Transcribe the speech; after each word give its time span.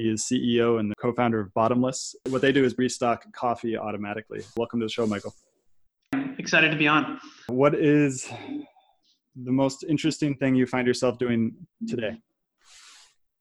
He 0.00 0.08
is 0.08 0.22
CEO 0.22 0.80
and 0.80 0.90
the 0.90 0.94
co 0.94 1.12
founder 1.12 1.40
of 1.40 1.52
Bottomless. 1.52 2.14
What 2.30 2.40
they 2.40 2.52
do 2.52 2.64
is 2.64 2.74
restock 2.78 3.30
coffee 3.34 3.76
automatically. 3.76 4.40
Welcome 4.56 4.80
to 4.80 4.86
the 4.86 4.90
show, 4.90 5.06
Michael. 5.06 5.34
Excited 6.38 6.70
to 6.70 6.76
be 6.78 6.88
on. 6.88 7.20
What 7.48 7.74
is 7.74 8.26
the 9.36 9.52
most 9.52 9.84
interesting 9.86 10.36
thing 10.36 10.54
you 10.54 10.64
find 10.64 10.86
yourself 10.86 11.18
doing 11.18 11.54
today? 11.86 12.16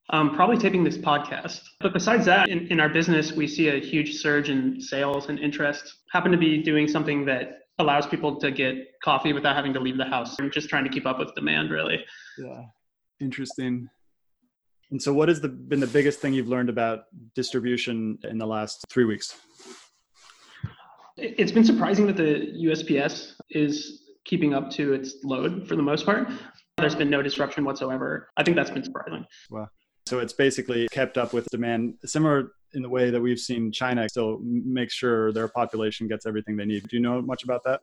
Um, 0.09 0.36
probably 0.36 0.58
taping 0.58 0.84
this 0.84 0.98
podcast. 0.98 1.62
But 1.80 1.94
besides 1.94 2.25
that, 2.25 2.50
in, 2.50 2.68
in 2.68 2.81
our 2.81 2.90
business, 2.90 3.31
we 3.31 3.48
see 3.48 3.69
a 3.69 3.80
huge 3.80 4.16
surge 4.18 4.50
in 4.50 4.81
sales 4.81 5.30
and 5.30 5.40
interest. 5.40 5.96
Happen 6.12 6.30
to 6.34 6.38
be 6.38 6.62
doing 6.62 6.90
something 6.90 7.24
that 7.24 7.59
allows 7.78 8.06
people 8.06 8.38
to 8.38 8.52
get 8.52 8.75
coffee 9.02 9.31
without 9.31 9.56
having 9.56 9.72
to 9.75 9.80
leave 9.80 9.98
the 9.98 10.03
house. 10.03 10.36
I'm 10.38 10.52
just 10.52 10.68
trying 10.68 10.84
to 10.84 10.90
keep 10.90 11.06
up 11.06 11.19
with 11.19 11.34
demand, 11.36 11.72
really. 11.72 12.03
Yeah, 12.38 12.64
interesting. 13.22 13.88
And 14.92 15.02
so, 15.02 15.14
what 15.14 15.30
has 15.30 15.40
the, 15.40 15.50
been 15.50 15.80
the 15.80 15.88
biggest 15.88 16.20
thing 16.20 16.34
you've 16.34 16.48
learned 16.48 16.70
about 16.70 17.04
distribution 17.36 18.18
in 18.24 18.38
the 18.38 18.48
last 18.48 18.86
three 18.90 19.06
weeks? 19.06 19.36
It's 21.18 21.52
been 21.52 21.66
surprising 21.66 22.08
that 22.08 22.18
the 22.18 22.54
USPS 22.64 23.34
is 23.50 24.04
keeping 24.26 24.54
up 24.54 24.70
to 24.72 24.94
its 24.94 25.16
load 25.24 25.68
for 25.68 25.76
the 25.76 25.84
most 25.84 26.06
part. 26.06 26.30
There's 26.78 26.96
been 26.96 27.10
no 27.10 27.22
disruption 27.22 27.66
whatsoever. 27.66 28.30
I 28.38 28.44
think 28.44 28.56
that's 28.56 28.70
been 28.70 28.84
surprising. 28.84 29.26
Wow. 29.50 29.68
So 30.08 30.20
it's 30.20 30.34
basically 30.34 30.88
kept 30.92 31.18
up 31.18 31.34
with 31.34 31.46
demand, 31.52 31.96
similar 32.06 32.54
in 32.74 32.82
the 32.82 32.90
way 32.90 33.10
that 33.10 33.22
we've 33.22 33.40
seen 33.40 33.72
China 33.72 34.08
still 34.08 34.40
make 34.42 34.92
sure 34.92 35.32
their 35.34 35.48
population 35.48 36.08
gets 36.08 36.26
everything 36.26 36.56
they 36.56 36.66
need. 36.66 36.88
Do 36.88 36.96
you 36.96 37.02
know 37.02 37.22
much 37.22 37.44
about 37.44 37.64
that? 37.66 37.82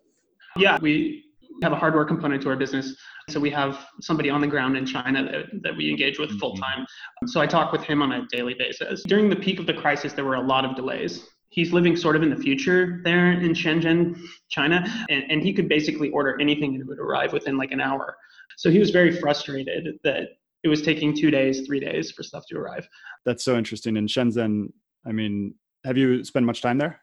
Yeah, 0.56 0.78
we 0.81 1.25
have 1.62 1.73
a 1.73 1.77
hardware 1.77 2.05
component 2.05 2.43
to 2.43 2.51
our 2.51 2.57
business. 2.57 2.97
So 3.31 3.41
we 3.41 3.51
have 3.51 3.87
somebody 4.01 4.31
on 4.31 4.41
the 4.41 4.47
ground 4.47 4.77
in 4.77 4.87
China 4.87 5.25
that, 5.25 5.63
that 5.63 5.77
we 5.77 5.91
engage 5.91 6.19
with 6.19 6.39
full 6.39 6.54
mm-hmm. 6.54 6.63
time. 6.63 6.87
So 7.27 7.41
I 7.41 7.47
talk 7.47 7.72
with 7.72 7.83
him 7.83 8.03
on 8.03 8.13
a 8.13 8.27
daily 8.31 8.54
basis. 8.54 9.03
During 9.07 9.28
the 9.28 9.37
peak 9.37 9.59
of 9.59 9.66
the 9.66 9.75
crisis, 9.75 10.13
there 10.13 10.25
were 10.25 10.37
a 10.37 10.41
lot 10.41 10.65
of 10.65 10.77
delays. 10.77 11.27
He's 11.51 11.72
living 11.72 11.97
sort 11.97 12.16
of 12.16 12.22
in 12.22 12.31
the 12.31 12.37
future 12.37 13.01
there 13.04 13.33
in 13.33 13.53
Shenzhen, 13.53 14.21
China, 14.51 14.84
and, 15.09 15.25
and 15.31 15.43
he 15.43 15.53
could 15.53 15.69
basically 15.69 16.10
order 16.10 16.39
anything 16.41 16.75
and 16.75 16.83
it 16.83 16.87
would 16.87 16.98
arrive 16.98 17.33
within 17.33 17.57
like 17.57 17.71
an 17.72 17.81
hour. 17.81 18.16
So 18.57 18.71
he 18.71 18.78
was 18.78 18.91
very 18.91 19.13
frustrated 19.19 19.99
that 20.04 20.28
it 20.63 20.69
was 20.69 20.83
taking 20.83 21.16
two 21.16 21.31
days, 21.31 21.66
three 21.66 21.81
days 21.81 22.10
for 22.10 22.22
stuff 22.22 22.45
to 22.49 22.59
arrive. 22.59 22.89
That's 23.25 23.45
so 23.45 23.57
interesting. 23.57 23.97
In 23.97 24.07
Shenzhen, 24.07 24.72
I 25.07 25.13
mean, 25.13 25.54
have 25.84 25.97
you 25.97 26.25
spent 26.25 26.45
much 26.45 26.63
time 26.63 26.78
there? 26.78 27.01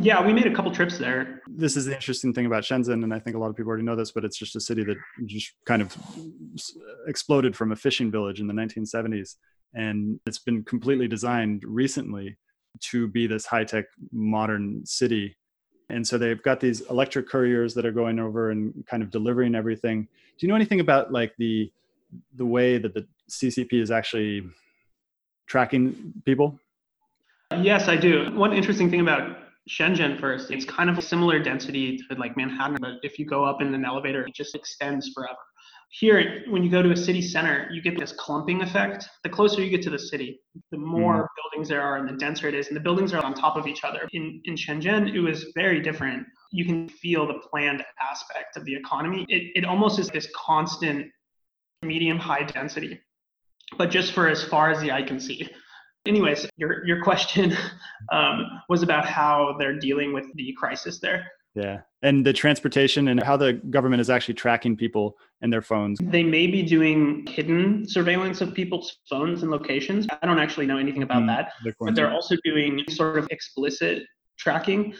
Yeah, 0.00 0.24
we 0.26 0.32
made 0.32 0.46
a 0.46 0.54
couple 0.54 0.70
trips 0.72 0.98
there. 0.98 1.40
This 1.48 1.76
is 1.76 1.86
the 1.86 1.94
interesting 1.94 2.34
thing 2.34 2.46
about 2.46 2.64
Shenzhen, 2.64 3.04
and 3.04 3.14
I 3.14 3.18
think 3.18 3.36
a 3.36 3.38
lot 3.38 3.48
of 3.48 3.56
people 3.56 3.70
already 3.70 3.84
know 3.84 3.96
this, 3.96 4.10
but 4.10 4.24
it's 4.24 4.36
just 4.36 4.56
a 4.56 4.60
city 4.60 4.84
that 4.84 4.96
just 5.26 5.52
kind 5.66 5.80
of 5.80 5.96
exploded 7.06 7.56
from 7.56 7.72
a 7.72 7.76
fishing 7.76 8.10
village 8.10 8.40
in 8.40 8.46
the 8.46 8.54
1970s. 8.54 9.36
And 9.74 10.20
it's 10.26 10.38
been 10.38 10.64
completely 10.64 11.08
designed 11.08 11.62
recently 11.66 12.36
to 12.80 13.06
be 13.06 13.26
this 13.26 13.46
high 13.46 13.64
tech 13.64 13.84
modern 14.12 14.84
city 14.84 15.36
And 15.92 16.06
so 16.06 16.16
they've 16.16 16.42
got 16.42 16.58
these 16.58 16.80
electric 16.82 17.28
couriers 17.28 17.74
that 17.74 17.84
are 17.84 17.92
going 17.92 18.18
over 18.18 18.50
and 18.50 18.72
kind 18.86 19.02
of 19.02 19.10
delivering 19.10 19.54
everything. 19.54 20.08
Do 20.38 20.46
you 20.46 20.48
know 20.48 20.56
anything 20.56 20.80
about 20.80 21.12
like 21.12 21.34
the 21.38 21.70
the 22.34 22.44
way 22.44 22.78
that 22.78 22.92
the 22.94 23.06
CCP 23.30 23.74
is 23.74 23.90
actually 23.90 24.42
tracking 25.46 26.14
people? 26.24 26.58
Yes, 27.60 27.88
I 27.88 27.96
do. 27.96 28.30
One 28.34 28.52
interesting 28.52 28.90
thing 28.90 29.00
about 29.00 29.36
Shenzhen 29.68 30.18
first, 30.18 30.50
it's 30.50 30.64
kind 30.64 30.90
of 30.90 30.98
a 30.98 31.02
similar 31.02 31.38
density 31.38 31.96
to 31.96 32.16
like 32.16 32.36
Manhattan, 32.36 32.78
but 32.80 32.94
if 33.02 33.18
you 33.18 33.26
go 33.26 33.44
up 33.44 33.62
in 33.62 33.72
an 33.74 33.84
elevator, 33.84 34.22
it 34.26 34.34
just 34.34 34.54
extends 34.54 35.10
forever. 35.14 35.38
Here, 35.90 36.42
when 36.48 36.64
you 36.64 36.70
go 36.70 36.82
to 36.82 36.90
a 36.90 36.96
city 36.96 37.20
center, 37.20 37.68
you 37.70 37.82
get 37.82 37.98
this 37.98 38.12
clumping 38.12 38.62
effect. 38.62 39.06
The 39.24 39.28
closer 39.28 39.62
you 39.62 39.68
get 39.68 39.82
to 39.82 39.90
the 39.90 39.98
city, 39.98 40.40
the 40.70 40.78
more 40.78 41.24
mm. 41.24 41.26
buildings 41.36 41.68
there 41.68 41.82
are 41.82 41.98
and 41.98 42.08
the 42.08 42.14
denser 42.14 42.48
it 42.48 42.54
is, 42.54 42.68
and 42.68 42.76
the 42.76 42.80
buildings 42.80 43.12
are 43.12 43.22
on 43.22 43.34
top 43.34 43.56
of 43.56 43.66
each 43.66 43.84
other. 43.84 44.08
In, 44.12 44.40
in 44.46 44.54
Shenzhen, 44.54 45.14
it 45.14 45.20
was 45.20 45.52
very 45.54 45.82
different. 45.82 46.26
You 46.50 46.64
can 46.64 46.88
feel 46.88 47.26
the 47.26 47.40
planned 47.50 47.84
aspect 48.00 48.56
of 48.56 48.64
the 48.64 48.74
economy. 48.74 49.26
It, 49.28 49.52
it 49.54 49.64
almost 49.66 49.98
is 49.98 50.08
this 50.08 50.26
constant 50.34 51.08
medium 51.82 52.18
high 52.18 52.44
density, 52.44 52.98
but 53.76 53.90
just 53.90 54.12
for 54.12 54.28
as 54.28 54.42
far 54.42 54.70
as 54.70 54.80
the 54.80 54.92
eye 54.92 55.02
can 55.02 55.20
see. 55.20 55.48
Anyways, 56.06 56.48
your, 56.56 56.84
your 56.86 57.02
question 57.02 57.56
um, 58.12 58.46
was 58.68 58.82
about 58.82 59.06
how 59.06 59.56
they're 59.58 59.78
dealing 59.78 60.12
with 60.12 60.26
the 60.34 60.54
crisis 60.58 60.98
there. 60.98 61.26
Yeah. 61.54 61.80
And 62.02 62.24
the 62.24 62.32
transportation 62.32 63.08
and 63.08 63.22
how 63.22 63.36
the 63.36 63.52
government 63.52 64.00
is 64.00 64.10
actually 64.10 64.34
tracking 64.34 64.76
people 64.76 65.16
and 65.42 65.52
their 65.52 65.62
phones. 65.62 65.98
They 66.02 66.22
may 66.22 66.46
be 66.46 66.62
doing 66.62 67.26
hidden 67.28 67.86
surveillance 67.86 68.40
of 68.40 68.54
people's 68.54 68.96
phones 69.08 69.42
and 69.42 69.50
locations. 69.50 70.06
I 70.22 70.26
don't 70.26 70.38
actually 70.38 70.66
know 70.66 70.78
anything 70.78 71.02
about 71.02 71.22
mm, 71.22 71.26
that. 71.26 71.52
But 71.78 71.94
they're 71.94 72.10
also 72.10 72.36
doing 72.42 72.82
sort 72.88 73.18
of 73.18 73.28
explicit 73.30 74.04
tracking. 74.38 74.94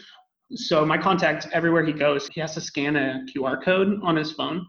So 0.51 0.85
my 0.85 0.97
contact 0.97 1.47
everywhere 1.51 1.83
he 1.83 1.91
goes, 1.91 2.29
he 2.31 2.39
has 2.39 2.53
to 2.53 2.61
scan 2.61 2.95
a 2.95 3.25
QR 3.35 3.61
code 3.61 3.99
on 4.03 4.15
his 4.15 4.31
phone 4.31 4.65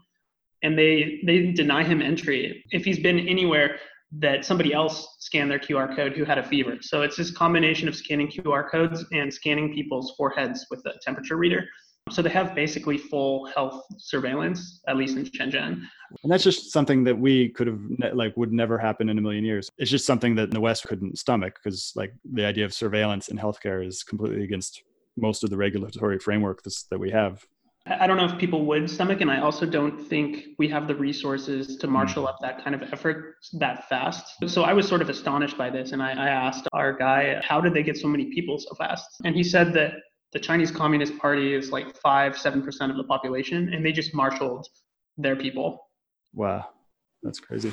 and 0.63 0.77
they 0.77 1.21
they 1.25 1.51
deny 1.51 1.83
him 1.83 2.01
entry 2.01 2.63
if 2.71 2.83
he's 2.83 2.99
been 2.99 3.19
anywhere 3.19 3.77
that 4.11 4.45
somebody 4.45 4.73
else 4.73 5.15
scanned 5.19 5.51
their 5.51 5.59
QR 5.59 5.95
code 5.95 6.13
who 6.13 6.23
had 6.23 6.37
a 6.37 6.43
fever. 6.43 6.77
So 6.81 7.01
it's 7.01 7.17
this 7.17 7.31
combination 7.31 7.87
of 7.87 7.95
scanning 7.95 8.27
QR 8.27 8.69
codes 8.69 9.03
and 9.11 9.33
scanning 9.33 9.73
people's 9.73 10.13
foreheads 10.17 10.65
with 10.69 10.85
a 10.85 10.93
temperature 11.01 11.37
reader. 11.37 11.65
So 12.11 12.21
they 12.21 12.29
have 12.29 12.53
basically 12.53 12.99
full 12.99 13.47
health 13.47 13.81
surveillance, 13.97 14.81
at 14.87 14.95
least 14.95 15.17
in 15.17 15.25
Shenzhen. 15.25 15.81
And 16.23 16.31
that's 16.31 16.43
just 16.43 16.71
something 16.71 17.03
that 17.03 17.17
we 17.17 17.49
could 17.49 17.65
have 17.65 17.79
like 18.13 18.37
would 18.37 18.53
never 18.53 18.77
happen 18.77 19.09
in 19.09 19.17
a 19.17 19.21
million 19.21 19.43
years. 19.43 19.71
It's 19.79 19.89
just 19.89 20.05
something 20.05 20.35
that 20.35 20.51
the 20.51 20.61
West 20.61 20.83
couldn't 20.83 21.17
stomach 21.17 21.59
because 21.61 21.93
like 21.95 22.13
the 22.31 22.45
idea 22.45 22.63
of 22.63 22.75
surveillance 22.75 23.29
in 23.29 23.37
healthcare 23.37 23.85
is 23.85 24.03
completely 24.03 24.43
against 24.43 24.83
most 25.17 25.43
of 25.43 25.49
the 25.49 25.57
regulatory 25.57 26.19
framework 26.19 26.61
that 26.63 26.99
we 26.99 27.09
have. 27.09 27.43
I 27.87 28.07
don't 28.07 28.17
know 28.17 28.25
if 28.25 28.37
people 28.39 28.65
would 28.65 28.89
stomach, 28.89 29.21
and 29.21 29.29
I 29.29 29.41
also 29.41 29.65
don't 29.65 30.07
think 30.07 30.45
we 30.57 30.67
have 30.69 30.87
the 30.87 30.95
resources 30.95 31.77
to 31.77 31.87
hmm. 31.87 31.93
marshal 31.93 32.27
up 32.27 32.37
that 32.41 32.63
kind 32.63 32.75
of 32.75 32.81
effort 32.91 33.35
that 33.53 33.87
fast. 33.87 34.33
So 34.47 34.63
I 34.63 34.73
was 34.73 34.87
sort 34.87 35.01
of 35.01 35.09
astonished 35.09 35.57
by 35.57 35.69
this, 35.69 35.91
and 35.91 36.01
I, 36.01 36.11
I 36.11 36.29
asked 36.29 36.67
our 36.73 36.93
guy, 36.93 37.39
how 37.43 37.61
did 37.61 37.73
they 37.75 37.83
get 37.83 37.97
so 37.97 38.07
many 38.07 38.25
people 38.33 38.57
so 38.57 38.73
fast? 38.75 39.05
And 39.23 39.35
he 39.35 39.43
said 39.43 39.71
that 39.73 39.93
the 40.33 40.39
Chinese 40.39 40.71
Communist 40.71 41.17
Party 41.19 41.53
is 41.53 41.71
like 41.71 41.95
five, 41.97 42.37
seven 42.37 42.63
percent 42.63 42.91
of 42.91 42.97
the 42.97 43.03
population, 43.03 43.71
and 43.71 43.85
they 43.85 43.91
just 43.91 44.15
marshaled 44.15 44.67
their 45.17 45.35
people. 45.35 45.87
Wow, 46.33 46.65
that's 47.21 47.39
crazy. 47.39 47.71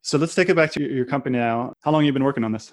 So 0.00 0.16
let's 0.16 0.34
take 0.34 0.48
it 0.48 0.56
back 0.56 0.72
to 0.72 0.82
your 0.82 1.04
company 1.04 1.38
now. 1.38 1.74
How 1.82 1.90
long 1.90 2.02
have 2.02 2.06
you 2.06 2.12
been 2.12 2.24
working 2.24 2.44
on 2.44 2.52
this? 2.52 2.72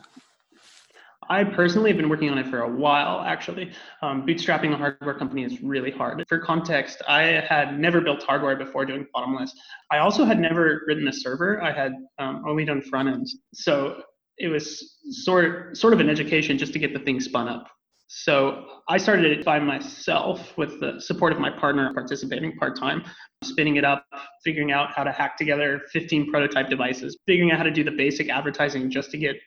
I 1.32 1.46
personally 1.46 1.92
have 1.92 1.98
been 1.98 2.10
working 2.10 2.30
on 2.30 2.38
it 2.38 2.48
for 2.48 2.64
a 2.64 2.70
while, 2.70 3.22
actually. 3.22 3.72
Um, 4.02 4.28
bootstrapping 4.28 4.74
a 4.74 4.76
hardware 4.76 5.18
company 5.18 5.46
is 5.46 5.62
really 5.62 5.90
hard. 5.90 6.22
For 6.28 6.38
context, 6.38 7.02
I 7.08 7.42
had 7.48 7.80
never 7.80 8.02
built 8.02 8.22
hardware 8.24 8.58
before 8.58 8.86
doing 8.86 9.08
Bottomless. 9.14 9.56
I 9.90 10.00
also 10.00 10.26
had 10.26 10.40
never 10.42 10.82
written 10.88 11.08
a 11.08 11.14
server. 11.14 11.64
I 11.64 11.72
had 11.72 11.94
um, 12.20 12.44
only 12.46 12.66
done 12.66 12.82
front 12.82 13.08
ends. 13.08 13.38
So 13.54 14.02
it 14.40 14.50
was 14.50 14.98
sort, 15.10 15.78
sort 15.78 15.94
of 15.94 16.02
an 16.02 16.10
education 16.10 16.58
just 16.58 16.74
to 16.74 16.80
get 16.80 16.94
the 16.94 17.00
thing 17.00 17.22
spun 17.22 17.48
up. 17.48 17.66
So 18.08 18.66
I 18.90 18.98
started 18.98 19.32
it 19.32 19.46
by 19.46 19.58
myself 19.58 20.58
with 20.58 20.82
the 20.82 21.00
support 21.00 21.32
of 21.32 21.40
my 21.40 21.50
partner 21.50 21.94
participating 21.94 22.58
part 22.58 22.78
time, 22.78 23.06
spinning 23.42 23.78
it 23.78 23.86
up, 23.86 24.06
figuring 24.44 24.74
out 24.74 24.92
how 24.92 25.06
to 25.06 25.14
hack 25.14 25.38
together 25.38 25.80
15 25.94 26.30
prototype 26.30 26.68
devices, 26.70 27.18
figuring 27.26 27.52
out 27.52 27.58
how 27.58 27.64
to 27.64 27.72
do 27.72 27.86
the 27.86 27.92
basic 27.92 28.28
advertising 28.28 28.92
just 28.92 29.12
to 29.12 29.18
get 29.18 29.38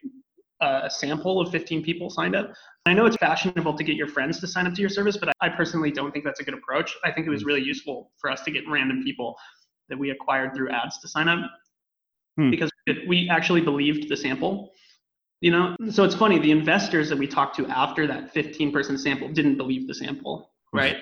a 0.64 0.90
sample 0.90 1.40
of 1.40 1.50
15 1.50 1.82
people 1.82 2.11
signed 2.11 2.34
up. 2.34 2.52
I 2.87 2.94
know 2.94 3.06
it's 3.06 3.16
fashionable 3.16 3.76
to 3.76 3.84
get 3.84 3.96
your 3.96 4.08
friends 4.08 4.40
to 4.40 4.46
sign 4.46 4.66
up 4.66 4.75
to 4.75 4.81
your 4.81 4.90
service, 4.90 5.16
but 5.16 5.32
I 5.40 5.49
personally 5.49 5.90
don't 5.90 6.12
think 6.12 6.25
that's 6.25 6.40
a 6.40 6.44
good 6.44 6.55
approach. 6.55 6.96
I 7.05 7.12
think 7.12 7.26
it 7.26 7.31
was 7.31 7.43
hmm. 7.43 7.49
really 7.49 7.62
useful 7.62 8.11
for 8.19 8.31
us 8.31 8.43
to 8.43 8.50
get 8.50 8.64
random 8.69 9.02
people 9.02 9.37
that 9.88 9.99
we 9.99 10.11
acquired 10.11 10.55
through 10.55 10.70
ads 10.70 10.99
to 11.00 11.08
sign 11.08 11.28
up 11.28 11.50
hmm. 12.37 12.50
because 12.50 12.70
we 13.06 13.28
actually 13.31 13.61
believed 13.61 14.08
the 14.08 14.16
sample. 14.16 14.72
You 15.40 15.50
know, 15.50 15.76
so 15.90 16.05
it's 16.05 16.14
funny. 16.14 16.38
The 16.38 16.52
investors 16.52 17.10
that 17.10 17.19
we 17.19 17.26
talked 17.26 17.56
to 17.56 17.67
after 17.67 18.06
that 18.06 18.32
15 18.32 18.72
person 18.72 18.96
sample 18.96 19.28
didn't 19.28 19.56
believe 19.56 19.87
the 19.87 19.94
sample. 19.94 20.53
Right? 20.74 20.96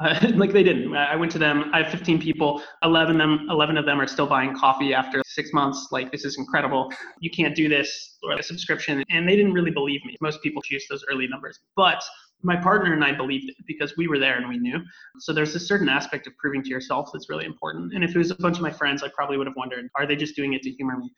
Uh, 0.00 0.28
like 0.34 0.52
they 0.52 0.62
didn't. 0.62 0.94
I 0.94 1.16
went 1.16 1.32
to 1.32 1.38
them. 1.38 1.70
I 1.72 1.82
have 1.82 1.90
15 1.90 2.20
people. 2.20 2.62
11 2.82 3.18
them, 3.18 3.46
11 3.50 3.76
of 3.76 3.86
them 3.86 4.00
are 4.00 4.06
still 4.06 4.26
buying 4.26 4.54
coffee 4.54 4.92
after 4.94 5.22
six 5.26 5.52
months. 5.52 5.88
Like 5.90 6.12
this 6.12 6.24
is 6.24 6.38
incredible. 6.38 6.92
You 7.20 7.30
can't 7.30 7.54
do 7.54 7.68
this 7.68 8.18
or 8.22 8.32
a 8.32 8.42
subscription. 8.42 9.04
And 9.10 9.28
they 9.28 9.36
didn't 9.36 9.52
really 9.52 9.70
believe 9.70 10.04
me. 10.04 10.16
Most 10.20 10.42
people 10.42 10.62
choose 10.62 10.86
those 10.88 11.04
early 11.10 11.26
numbers, 11.26 11.58
but 11.76 12.02
my 12.42 12.56
partner 12.56 12.92
and 12.92 13.02
I 13.02 13.12
believed 13.12 13.48
it 13.48 13.56
because 13.66 13.96
we 13.96 14.06
were 14.06 14.18
there 14.18 14.36
and 14.36 14.48
we 14.48 14.58
knew. 14.58 14.78
So 15.18 15.32
there's 15.32 15.54
a 15.54 15.60
certain 15.60 15.88
aspect 15.88 16.26
of 16.26 16.36
proving 16.36 16.62
to 16.62 16.68
yourself 16.68 17.08
that's 17.12 17.30
really 17.30 17.46
important. 17.46 17.94
And 17.94 18.04
if 18.04 18.14
it 18.14 18.18
was 18.18 18.30
a 18.30 18.34
bunch 18.34 18.56
of 18.56 18.62
my 18.62 18.70
friends, 18.70 19.02
I 19.02 19.08
probably 19.08 19.38
would 19.38 19.46
have 19.46 19.56
wondered, 19.56 19.88
are 19.96 20.06
they 20.06 20.14
just 20.14 20.36
doing 20.36 20.52
it 20.52 20.62
to 20.62 20.70
humor 20.70 20.98
me? 20.98 21.10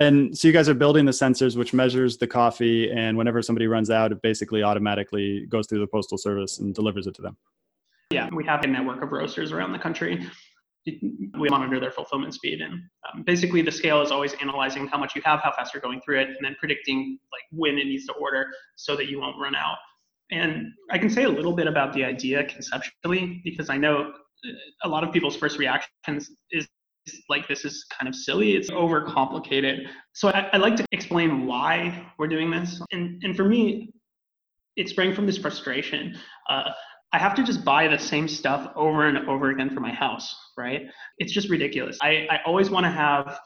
And 0.00 0.36
so 0.36 0.46
you 0.46 0.54
guys 0.54 0.68
are 0.68 0.74
building 0.74 1.04
the 1.04 1.12
sensors 1.12 1.56
which 1.56 1.74
measures 1.74 2.18
the 2.18 2.26
coffee 2.26 2.90
and 2.90 3.16
whenever 3.16 3.42
somebody 3.42 3.66
runs 3.66 3.90
out, 3.90 4.12
it 4.12 4.22
basically 4.22 4.62
automatically 4.62 5.46
goes 5.48 5.66
through 5.66 5.80
the 5.80 5.86
postal 5.86 6.18
service 6.18 6.58
and 6.58 6.74
delivers 6.74 7.06
it 7.06 7.14
to 7.16 7.22
them. 7.22 7.36
Yeah, 8.10 8.28
we 8.32 8.44
have 8.44 8.64
a 8.64 8.66
network 8.66 9.02
of 9.02 9.12
roasters 9.12 9.52
around 9.52 9.72
the 9.72 9.78
country. 9.78 10.26
We 10.86 11.48
monitor 11.50 11.78
their 11.78 11.90
fulfillment 11.90 12.32
speed, 12.32 12.62
and 12.62 12.72
um, 12.72 13.22
basically 13.24 13.60
the 13.60 13.70
scale 13.70 14.00
is 14.00 14.10
always 14.10 14.32
analyzing 14.40 14.86
how 14.86 14.96
much 14.96 15.14
you 15.14 15.20
have, 15.26 15.40
how 15.40 15.52
fast 15.52 15.74
you're 15.74 15.82
going 15.82 16.00
through 16.02 16.20
it, 16.20 16.28
and 16.28 16.38
then 16.40 16.56
predicting 16.58 17.18
like 17.30 17.42
when 17.50 17.76
it 17.76 17.84
needs 17.84 18.06
to 18.06 18.14
order 18.14 18.46
so 18.76 18.96
that 18.96 19.08
you 19.08 19.20
won't 19.20 19.36
run 19.38 19.54
out. 19.54 19.76
And 20.30 20.68
I 20.90 20.96
can 20.96 21.10
say 21.10 21.24
a 21.24 21.28
little 21.28 21.52
bit 21.52 21.66
about 21.66 21.92
the 21.92 22.04
idea 22.04 22.44
conceptually 22.44 23.42
because 23.44 23.68
I 23.68 23.76
know 23.76 24.12
uh, 24.46 24.52
a 24.84 24.88
lot 24.88 25.04
of 25.04 25.12
people's 25.12 25.36
first 25.36 25.58
reactions 25.58 26.30
is 26.50 26.66
like 27.28 27.46
this 27.48 27.64
is 27.64 27.84
kind 27.98 28.08
of 28.08 28.14
silly 28.14 28.56
it's 28.56 28.70
overcomplicated 28.70 29.86
so 30.12 30.28
I, 30.28 30.48
I, 30.52 30.56
like 30.56 30.76
to 30.76 30.84
explain 30.92 31.46
why 31.46 32.06
we're 32.18 32.28
doing 32.28 32.50
this 32.50 32.80
and 32.92 33.22
and 33.22 33.36
for 33.36 33.44
me 33.44 33.92
it 34.76 34.88
sprang 34.88 35.14
from 35.14 35.26
this 35.26 35.38
frustration 35.38 36.16
uh, 36.48 36.70
I 37.12 37.18
have 37.18 37.34
to 37.36 37.42
just 37.42 37.64
buy 37.64 37.88
the 37.88 37.98
same 37.98 38.28
stuff 38.28 38.70
over 38.76 39.06
and 39.06 39.28
over 39.28 39.50
again 39.50 39.70
for 39.70 39.80
my 39.80 39.92
house, 39.92 40.34
right? 40.58 40.82
It's 41.18 41.32
just 41.32 41.48
ridiculous. 41.48 41.96
I, 42.02 42.26
I 42.30 42.40
always 42.44 42.68
want 42.68 42.84
to 42.84 42.90
have, 42.90 43.40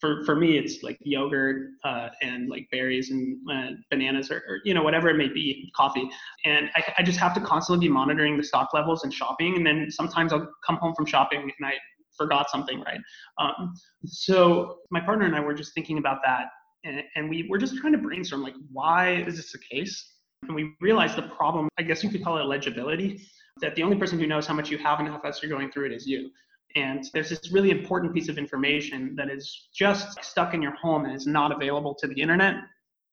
for, 0.00 0.24
for 0.24 0.34
me, 0.34 0.56
it's 0.56 0.82
like 0.82 0.96
yogurt 1.02 1.72
uh, 1.84 2.08
and 2.22 2.48
like 2.48 2.66
berries 2.72 3.10
and 3.10 3.36
uh, 3.52 3.72
bananas 3.90 4.30
or, 4.30 4.36
or, 4.48 4.60
you 4.64 4.72
know, 4.72 4.82
whatever 4.82 5.10
it 5.10 5.18
may 5.18 5.28
be, 5.28 5.70
coffee. 5.76 6.08
And 6.46 6.70
I, 6.74 6.94
I 6.98 7.02
just 7.02 7.18
have 7.18 7.34
to 7.34 7.40
constantly 7.40 7.86
be 7.86 7.92
monitoring 7.92 8.38
the 8.38 8.42
stock 8.42 8.70
levels 8.72 9.04
and 9.04 9.12
shopping. 9.12 9.56
And 9.56 9.66
then 9.66 9.90
sometimes 9.90 10.32
I'll 10.32 10.48
come 10.66 10.76
home 10.76 10.94
from 10.94 11.04
shopping 11.04 11.42
and 11.42 11.66
I 11.66 11.74
forgot 12.16 12.50
something, 12.50 12.80
right? 12.80 13.00
Um, 13.38 13.74
so 14.04 14.78
my 14.90 15.00
partner 15.00 15.26
and 15.26 15.34
I 15.34 15.40
were 15.40 15.54
just 15.54 15.74
thinking 15.74 15.98
about 15.98 16.18
that. 16.24 16.46
And, 16.84 17.02
and 17.14 17.30
we 17.30 17.46
were 17.48 17.58
just 17.58 17.76
trying 17.76 17.92
to 17.92 17.98
brainstorm, 17.98 18.42
like, 18.42 18.54
why 18.72 19.22
is 19.22 19.36
this 19.36 19.52
the 19.52 19.58
case? 19.58 20.14
And 20.42 20.54
we 20.54 20.72
realized 20.80 21.16
the 21.16 21.22
problem, 21.22 21.68
I 21.78 21.82
guess 21.82 22.02
you 22.02 22.10
could 22.10 22.24
call 22.24 22.38
it 22.38 22.44
legibility, 22.44 23.22
that 23.60 23.76
the 23.76 23.82
only 23.82 23.96
person 23.96 24.18
who 24.18 24.26
knows 24.26 24.46
how 24.46 24.54
much 24.54 24.70
you 24.70 24.78
have 24.78 24.98
and 24.98 25.08
how 25.08 25.20
fast 25.20 25.42
you're 25.42 25.50
going 25.50 25.70
through 25.70 25.86
it 25.86 25.92
is 25.92 26.06
you. 26.06 26.30
And 26.74 27.04
there's 27.12 27.28
this 27.28 27.52
really 27.52 27.70
important 27.70 28.14
piece 28.14 28.28
of 28.28 28.38
information 28.38 29.14
that 29.16 29.30
is 29.30 29.68
just 29.74 30.24
stuck 30.24 30.54
in 30.54 30.62
your 30.62 30.74
home 30.76 31.04
and 31.04 31.14
is 31.14 31.26
not 31.26 31.52
available 31.52 31.94
to 31.96 32.08
the 32.08 32.20
internet, 32.20 32.56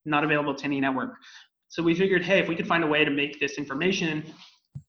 not 0.06 0.24
available 0.24 0.56
to 0.56 0.66
any 0.66 0.80
network. 0.80 1.14
So 1.68 1.84
we 1.84 1.94
figured, 1.94 2.24
hey, 2.24 2.40
if 2.40 2.48
we 2.48 2.56
could 2.56 2.68
find 2.68 2.84
a 2.84 2.88
way 2.88 3.06
to 3.06 3.12
make 3.12 3.40
this 3.40 3.58
information 3.58 4.24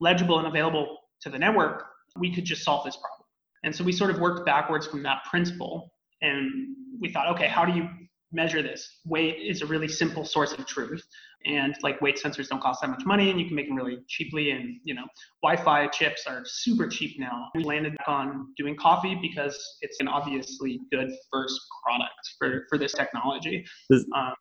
legible 0.00 0.38
and 0.38 0.46
available 0.46 0.98
to 1.22 1.30
the 1.30 1.38
network, 1.38 1.84
we 2.18 2.34
could 2.34 2.44
just 2.44 2.62
solve 2.62 2.84
this 2.84 2.96
problem. 2.96 3.19
And 3.62 3.74
so 3.74 3.84
we 3.84 3.92
sort 3.92 4.10
of 4.10 4.18
worked 4.18 4.46
backwards 4.46 4.86
from 4.86 5.02
that 5.02 5.18
principle. 5.30 5.92
And 6.22 6.76
we 7.00 7.12
thought, 7.12 7.28
okay, 7.34 7.48
how 7.48 7.64
do 7.64 7.72
you 7.72 7.88
measure 8.32 8.62
this? 8.62 9.00
Weight 9.04 9.36
is 9.36 9.62
a 9.62 9.66
really 9.66 9.88
simple 9.88 10.24
source 10.24 10.52
of 10.52 10.66
truth 10.66 11.02
and 11.46 11.74
like 11.82 12.00
weight 12.00 12.20
sensors 12.22 12.48
don't 12.48 12.60
cost 12.60 12.80
that 12.82 12.90
much 12.90 13.04
money 13.06 13.30
and 13.30 13.40
you 13.40 13.46
can 13.46 13.54
make 13.54 13.66
them 13.66 13.76
really 13.76 13.98
cheaply 14.08 14.50
and 14.50 14.76
you 14.84 14.94
know 14.94 15.04
wi-fi 15.42 15.86
chips 15.88 16.24
are 16.26 16.42
super 16.44 16.86
cheap 16.86 17.18
now 17.18 17.48
we 17.54 17.64
landed 17.64 17.96
on 18.06 18.48
doing 18.56 18.76
coffee 18.76 19.18
because 19.22 19.58
it's 19.80 20.00
an 20.00 20.08
obviously 20.08 20.80
good 20.92 21.10
first 21.32 21.58
product 21.84 22.12
for 22.38 22.66
for 22.68 22.78
this 22.78 22.92
technology 22.92 23.64
does, 23.90 24.04
um, 24.14 24.34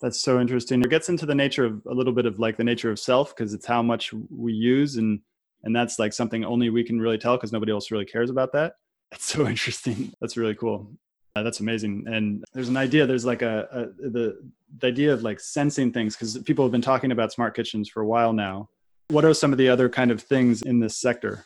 That's 0.00 0.20
so 0.20 0.40
interesting. 0.40 0.82
It 0.82 0.90
gets 0.90 1.08
into 1.08 1.26
the 1.26 1.34
nature 1.34 1.64
of 1.64 1.82
a 1.90 1.94
little 1.94 2.12
bit 2.12 2.26
of 2.26 2.38
like 2.38 2.56
the 2.56 2.64
nature 2.64 2.90
of 2.90 2.98
self 2.98 3.34
because 3.34 3.54
it's 3.54 3.66
how 3.66 3.82
much 3.82 4.12
we 4.30 4.52
use 4.52 4.96
and 4.96 5.20
and 5.64 5.74
that's 5.74 5.98
like 5.98 6.12
something 6.12 6.44
only 6.44 6.70
we 6.70 6.84
can 6.84 7.00
really 7.00 7.18
tell 7.18 7.36
because 7.36 7.52
nobody 7.52 7.72
else 7.72 7.90
really 7.90 8.04
cares 8.04 8.30
about 8.30 8.52
that. 8.52 8.74
That's 9.10 9.26
so 9.26 9.46
interesting. 9.46 10.12
That's 10.20 10.36
really 10.36 10.56
cool. 10.56 10.90
Uh, 11.36 11.42
that's 11.42 11.60
amazing. 11.60 12.04
And 12.06 12.44
there's 12.52 12.68
an 12.68 12.76
idea. 12.76 13.06
There's 13.06 13.24
like 13.24 13.42
a, 13.42 13.68
a 13.70 14.08
the 14.10 14.50
the 14.78 14.86
idea 14.86 15.12
of 15.12 15.22
like 15.22 15.38
sensing 15.38 15.92
things 15.92 16.16
because 16.16 16.38
people 16.38 16.64
have 16.64 16.72
been 16.72 16.82
talking 16.82 17.12
about 17.12 17.32
smart 17.32 17.54
kitchens 17.54 17.88
for 17.88 18.02
a 18.02 18.06
while 18.06 18.32
now. 18.32 18.68
What 19.08 19.24
are 19.24 19.34
some 19.34 19.52
of 19.52 19.58
the 19.58 19.68
other 19.68 19.88
kind 19.88 20.10
of 20.10 20.22
things 20.22 20.62
in 20.62 20.80
this 20.80 20.96
sector? 20.96 21.44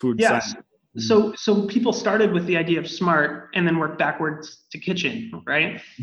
Food 0.00 0.18
yes. 0.20 0.52
science. 0.52 0.66
So 0.98 1.34
so 1.36 1.66
people 1.66 1.92
started 1.92 2.32
with 2.32 2.46
the 2.46 2.56
idea 2.56 2.78
of 2.78 2.88
smart 2.88 3.50
and 3.54 3.66
then 3.66 3.78
worked 3.78 3.98
backwards 3.98 4.64
to 4.72 4.78
kitchen, 4.78 5.30
right? 5.46 5.80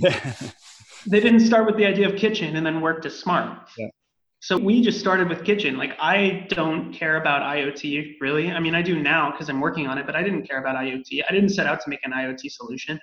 they 1.07 1.19
didn't 1.19 1.41
start 1.41 1.65
with 1.65 1.77
the 1.77 1.85
idea 1.85 2.07
of 2.07 2.15
kitchen 2.15 2.55
and 2.55 2.65
then 2.65 2.81
work 2.81 3.01
to 3.03 3.09
smart. 3.09 3.67
Yeah. 3.77 3.87
So 4.43 4.57
we 4.57 4.81
just 4.81 4.99
started 4.99 5.29
with 5.29 5.45
kitchen. 5.45 5.77
Like 5.77 5.95
I 6.01 6.45
don't 6.49 6.91
care 6.91 7.15
about 7.15 7.43
IoT 7.43 8.15
really. 8.19 8.51
I 8.51 8.59
mean, 8.59 8.75
I 8.75 8.81
do 8.81 9.01
now 9.01 9.31
because 9.31 9.47
I'm 9.47 9.61
working 9.61 9.87
on 9.87 9.97
it, 9.97 10.05
but 10.05 10.17
I 10.17 10.21
didn't 10.21 10.45
care 10.45 10.59
about 10.59 10.75
IoT. 10.75 11.23
I 11.29 11.31
didn't 11.31 11.47
set 11.51 11.65
out 11.65 11.79
to 11.79 11.89
make 11.89 12.01
an 12.03 12.11
IoT 12.11 12.51
solution. 12.51 12.99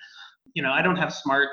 You 0.53 0.63
know, 0.63 0.71
I 0.71 0.83
don't 0.83 0.97
have 0.97 1.15
smart 1.15 1.49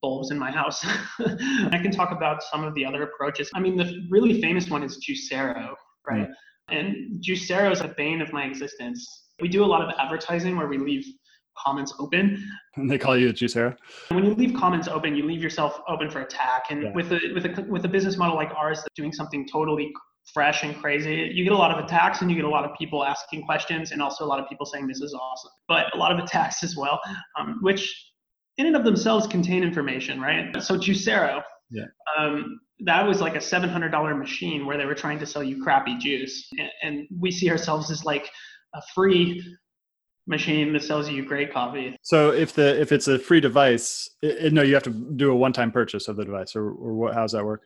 bulbs 0.00 0.30
in 0.30 0.38
my 0.38 0.52
house. 0.52 0.86
I 1.18 1.80
can 1.82 1.90
talk 1.90 2.12
about 2.12 2.44
some 2.52 2.62
of 2.62 2.72
the 2.76 2.86
other 2.86 3.02
approaches. 3.02 3.50
I 3.52 3.58
mean, 3.58 3.76
the 3.76 4.06
really 4.10 4.40
famous 4.40 4.70
one 4.70 4.84
is 4.84 5.04
Juicero, 5.04 5.74
right? 6.08 6.28
Mm. 6.28 6.34
And 6.68 7.20
Juicero 7.20 7.72
is 7.72 7.80
a 7.80 7.92
bane 7.96 8.22
of 8.22 8.32
my 8.32 8.44
existence. 8.44 9.24
We 9.40 9.48
do 9.48 9.64
a 9.64 9.66
lot 9.66 9.82
of 9.82 9.92
advertising 9.98 10.56
where 10.56 10.68
we 10.68 10.78
leave 10.78 11.04
comments 11.56 11.94
open. 11.98 12.48
And 12.76 12.90
they 12.90 12.98
call 12.98 13.16
you 13.16 13.30
a 13.30 13.32
juicero. 13.32 13.76
When 14.08 14.24
you 14.24 14.34
leave 14.34 14.54
comments 14.58 14.88
open, 14.88 15.14
you 15.14 15.26
leave 15.26 15.42
yourself 15.42 15.80
open 15.88 16.10
for 16.10 16.20
attack. 16.20 16.64
And 16.70 16.82
yeah. 16.82 16.92
with 16.94 17.12
a 17.12 17.20
with 17.34 17.46
a 17.46 17.66
with 17.68 17.84
a 17.84 17.88
business 17.88 18.16
model 18.16 18.36
like 18.36 18.50
ours, 18.56 18.78
that's 18.78 18.94
doing 18.94 19.12
something 19.12 19.46
totally 19.48 19.92
fresh 20.32 20.62
and 20.62 20.80
crazy, 20.80 21.30
you 21.34 21.42
get 21.42 21.52
a 21.52 21.56
lot 21.56 21.76
of 21.76 21.84
attacks 21.84 22.22
and 22.22 22.30
you 22.30 22.36
get 22.36 22.44
a 22.44 22.48
lot 22.48 22.64
of 22.64 22.70
people 22.78 23.04
asking 23.04 23.44
questions, 23.44 23.90
and 23.90 24.00
also 24.00 24.24
a 24.24 24.26
lot 24.26 24.38
of 24.38 24.48
people 24.48 24.64
saying 24.64 24.86
this 24.86 25.00
is 25.00 25.14
awesome. 25.14 25.50
But 25.66 25.92
a 25.94 25.98
lot 25.98 26.12
of 26.12 26.18
attacks 26.18 26.62
as 26.62 26.76
well, 26.76 27.00
um, 27.38 27.58
which 27.60 27.92
in 28.58 28.66
and 28.66 28.76
of 28.76 28.84
themselves 28.84 29.26
contain 29.26 29.62
information, 29.62 30.20
right? 30.20 30.62
So 30.62 30.76
Juicero, 30.76 31.42
yeah. 31.72 31.86
Um, 32.18 32.60
that 32.84 33.06
was 33.06 33.20
like 33.20 33.34
a 33.34 33.38
$700 33.38 34.18
machine 34.18 34.66
where 34.66 34.76
they 34.76 34.84
were 34.84 34.94
trying 34.94 35.18
to 35.20 35.26
sell 35.26 35.42
you 35.42 35.62
crappy 35.62 35.96
juice. 35.98 36.48
And, 36.58 36.68
and 36.82 37.08
we 37.18 37.30
see 37.30 37.50
ourselves 37.50 37.90
as 37.90 38.04
like 38.04 38.28
a 38.74 38.82
free 38.94 39.42
machine 40.26 40.72
that 40.72 40.82
sells 40.82 41.08
you 41.08 41.24
great 41.24 41.52
coffee. 41.52 41.96
So 42.02 42.30
if 42.30 42.52
the 42.54 42.80
if 42.80 42.92
it's 42.92 43.08
a 43.08 43.18
free 43.18 43.40
device, 43.40 44.10
it, 44.22 44.52
no, 44.52 44.62
you 44.62 44.74
have 44.74 44.82
to 44.84 44.90
do 44.90 45.30
a 45.30 45.36
one-time 45.36 45.72
purchase 45.72 46.08
of 46.08 46.16
the 46.16 46.24
device, 46.24 46.54
or 46.54 46.70
or 46.70 46.94
what? 46.94 47.14
How 47.14 47.22
does 47.22 47.32
that 47.32 47.44
work? 47.44 47.62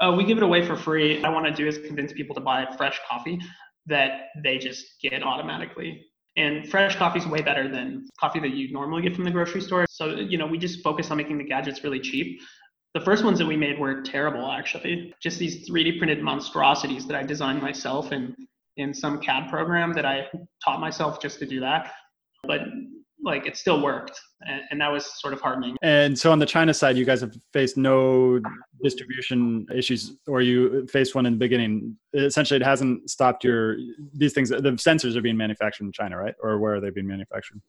Uh, 0.00 0.14
we 0.16 0.24
give 0.24 0.36
it 0.36 0.44
away 0.44 0.64
for 0.64 0.76
free. 0.76 1.22
I 1.24 1.28
want 1.28 1.46
to 1.46 1.52
do 1.52 1.66
is 1.66 1.78
convince 1.78 2.12
people 2.12 2.34
to 2.36 2.40
buy 2.40 2.66
fresh 2.76 3.00
coffee 3.08 3.40
that 3.86 4.28
they 4.42 4.58
just 4.58 5.00
get 5.02 5.22
automatically. 5.22 6.04
And 6.36 6.70
fresh 6.70 6.94
coffee 6.94 7.18
is 7.18 7.26
way 7.26 7.42
better 7.42 7.68
than 7.68 8.06
coffee 8.20 8.38
that 8.40 8.50
you 8.50 8.72
normally 8.72 9.02
get 9.02 9.16
from 9.16 9.24
the 9.24 9.30
grocery 9.30 9.60
store. 9.60 9.86
So 9.90 10.16
you 10.16 10.38
know, 10.38 10.46
we 10.46 10.58
just 10.58 10.82
focus 10.82 11.10
on 11.10 11.16
making 11.16 11.38
the 11.38 11.44
gadgets 11.44 11.82
really 11.82 12.00
cheap. 12.00 12.40
The 12.94 13.00
first 13.00 13.22
ones 13.22 13.38
that 13.38 13.46
we 13.46 13.56
made 13.56 13.78
were 13.78 14.02
terrible, 14.02 14.50
actually. 14.50 15.12
Just 15.20 15.38
these 15.38 15.68
3D 15.68 15.98
printed 15.98 16.22
monstrosities 16.22 17.06
that 17.06 17.16
I 17.16 17.22
designed 17.22 17.60
myself 17.60 18.12
and 18.12 18.34
in 18.78 18.94
some 18.94 19.20
CAD 19.20 19.50
program 19.50 19.92
that 19.92 20.06
I 20.06 20.26
taught 20.64 20.80
myself 20.80 21.20
just 21.20 21.38
to 21.40 21.46
do 21.46 21.60
that. 21.60 21.92
But 22.44 22.62
like 23.22 23.46
it 23.46 23.56
still 23.56 23.82
worked 23.82 24.18
and, 24.42 24.62
and, 24.70 24.80
that 24.80 24.92
was 24.92 25.20
sort 25.20 25.34
of 25.34 25.40
heartening. 25.40 25.76
And 25.82 26.16
so 26.16 26.30
on 26.30 26.38
the 26.38 26.46
china 26.46 26.72
side 26.72 26.96
you 26.96 27.04
guys 27.04 27.20
have 27.20 27.34
faced 27.52 27.76
no 27.76 28.40
distribution 28.82 29.66
issues 29.74 30.16
or 30.28 30.40
you 30.40 30.86
faced 30.86 31.16
one 31.16 31.26
in 31.26 31.32
the 31.32 31.38
beginning. 31.38 31.96
Essentially 32.14 32.60
it 32.60 32.64
hasn't 32.64 33.10
stopped 33.10 33.42
your 33.42 33.76
these 34.14 34.32
things 34.32 34.50
the 34.50 34.60
sensors 34.60 35.16
are 35.16 35.20
being 35.20 35.36
manufactured 35.36 35.84
in 35.84 35.92
china 35.92 36.16
right? 36.16 36.34
Or 36.40 36.58
where 36.58 36.76
are 36.76 36.80
they 36.80 36.90
being 36.90 37.08
manufactured? 37.08 37.60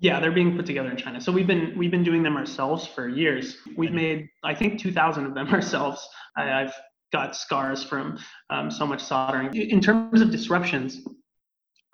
Yeah 0.00 0.18
they're 0.18 0.32
being 0.32 0.56
put 0.56 0.66
together 0.66 0.90
in 0.90 0.96
china. 0.96 1.20
So 1.20 1.30
we've 1.30 1.46
been 1.46 1.72
we've 1.76 1.92
been 1.92 2.04
doing 2.04 2.24
them 2.24 2.36
ourselves 2.36 2.84
for 2.86 3.08
years. 3.08 3.58
We've 3.76 3.92
made 3.92 4.28
i 4.42 4.54
think 4.54 4.80
2000 4.80 5.24
of 5.24 5.34
them 5.34 5.48
ourselves. 5.54 6.06
I, 6.36 6.62
i've 6.62 6.74
got 7.12 7.36
scars 7.36 7.82
from 7.82 8.18
um, 8.50 8.70
so 8.70 8.86
much 8.86 9.02
soldering. 9.02 9.54
In 9.54 9.80
terms 9.80 10.20
of 10.20 10.30
disruptions, 10.30 11.00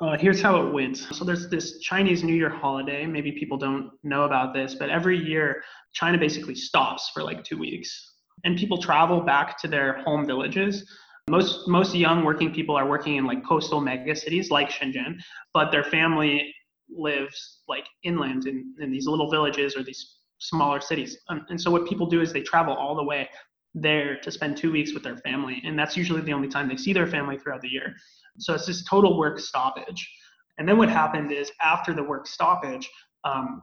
uh, 0.00 0.16
here's 0.18 0.42
how 0.42 0.66
it 0.66 0.72
went. 0.72 0.98
So 0.98 1.24
there's 1.24 1.48
this 1.48 1.78
Chinese 1.78 2.22
New 2.22 2.34
Year 2.34 2.50
holiday. 2.50 3.06
Maybe 3.06 3.32
people 3.32 3.56
don't 3.56 3.90
know 4.02 4.24
about 4.24 4.52
this, 4.52 4.74
but 4.74 4.90
every 4.90 5.18
year 5.18 5.62
China 5.94 6.18
basically 6.18 6.54
stops 6.54 7.10
for 7.14 7.22
like 7.22 7.44
two 7.44 7.58
weeks, 7.58 8.14
and 8.44 8.58
people 8.58 8.76
travel 8.76 9.20
back 9.22 9.58
to 9.62 9.68
their 9.68 10.02
home 10.02 10.26
villages. 10.26 10.86
Most 11.28 11.66
most 11.66 11.94
young 11.94 12.24
working 12.24 12.52
people 12.52 12.76
are 12.76 12.86
working 12.86 13.16
in 13.16 13.24
like 13.24 13.44
coastal 13.44 13.80
mega 13.80 14.14
cities 14.14 14.50
like 14.50 14.68
Shenzhen, 14.70 15.16
but 15.54 15.72
their 15.72 15.84
family 15.84 16.54
lives 16.88 17.62
like 17.66 17.84
inland 18.04 18.46
in, 18.46 18.74
in 18.80 18.92
these 18.92 19.06
little 19.06 19.30
villages 19.30 19.76
or 19.76 19.82
these 19.82 20.18
smaller 20.38 20.80
cities. 20.80 21.18
Um, 21.28 21.46
and 21.48 21.60
so 21.60 21.70
what 21.70 21.88
people 21.88 22.06
do 22.06 22.20
is 22.20 22.32
they 22.32 22.42
travel 22.42 22.74
all 22.74 22.94
the 22.94 23.02
way 23.02 23.28
there 23.76 24.18
to 24.20 24.30
spend 24.30 24.56
two 24.56 24.72
weeks 24.72 24.94
with 24.94 25.02
their 25.02 25.18
family. 25.18 25.62
And 25.64 25.78
that's 25.78 25.96
usually 25.96 26.22
the 26.22 26.32
only 26.32 26.48
time 26.48 26.66
they 26.66 26.76
see 26.76 26.92
their 26.92 27.06
family 27.06 27.38
throughout 27.38 27.60
the 27.60 27.68
year. 27.68 27.94
So 28.38 28.54
it's 28.54 28.66
this 28.66 28.84
total 28.84 29.18
work 29.18 29.38
stoppage. 29.38 30.10
And 30.58 30.66
then 30.66 30.78
what 30.78 30.88
happened 30.88 31.30
is 31.30 31.52
after 31.62 31.92
the 31.92 32.02
work 32.02 32.26
stoppage, 32.26 32.90
um, 33.24 33.60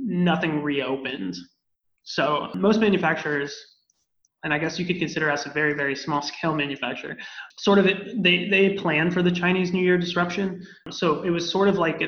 nothing 0.00 0.62
reopened. 0.62 1.36
So 2.04 2.48
most 2.54 2.80
manufacturers, 2.80 3.52
and 4.44 4.54
I 4.54 4.58
guess 4.58 4.78
you 4.78 4.86
could 4.86 5.00
consider 5.00 5.28
us 5.30 5.46
a 5.46 5.50
very, 5.50 5.74
very 5.74 5.96
small 5.96 6.22
scale 6.22 6.54
manufacturer, 6.54 7.16
sort 7.58 7.80
of 7.80 7.86
it, 7.86 8.22
they, 8.22 8.48
they 8.48 8.74
plan 8.74 9.10
for 9.10 9.22
the 9.22 9.32
Chinese 9.32 9.72
New 9.72 9.82
Year 9.82 9.98
disruption. 9.98 10.64
So 10.90 11.22
it 11.22 11.30
was 11.30 11.50
sort 11.50 11.66
of 11.66 11.78
like 11.78 12.00
a, 12.02 12.06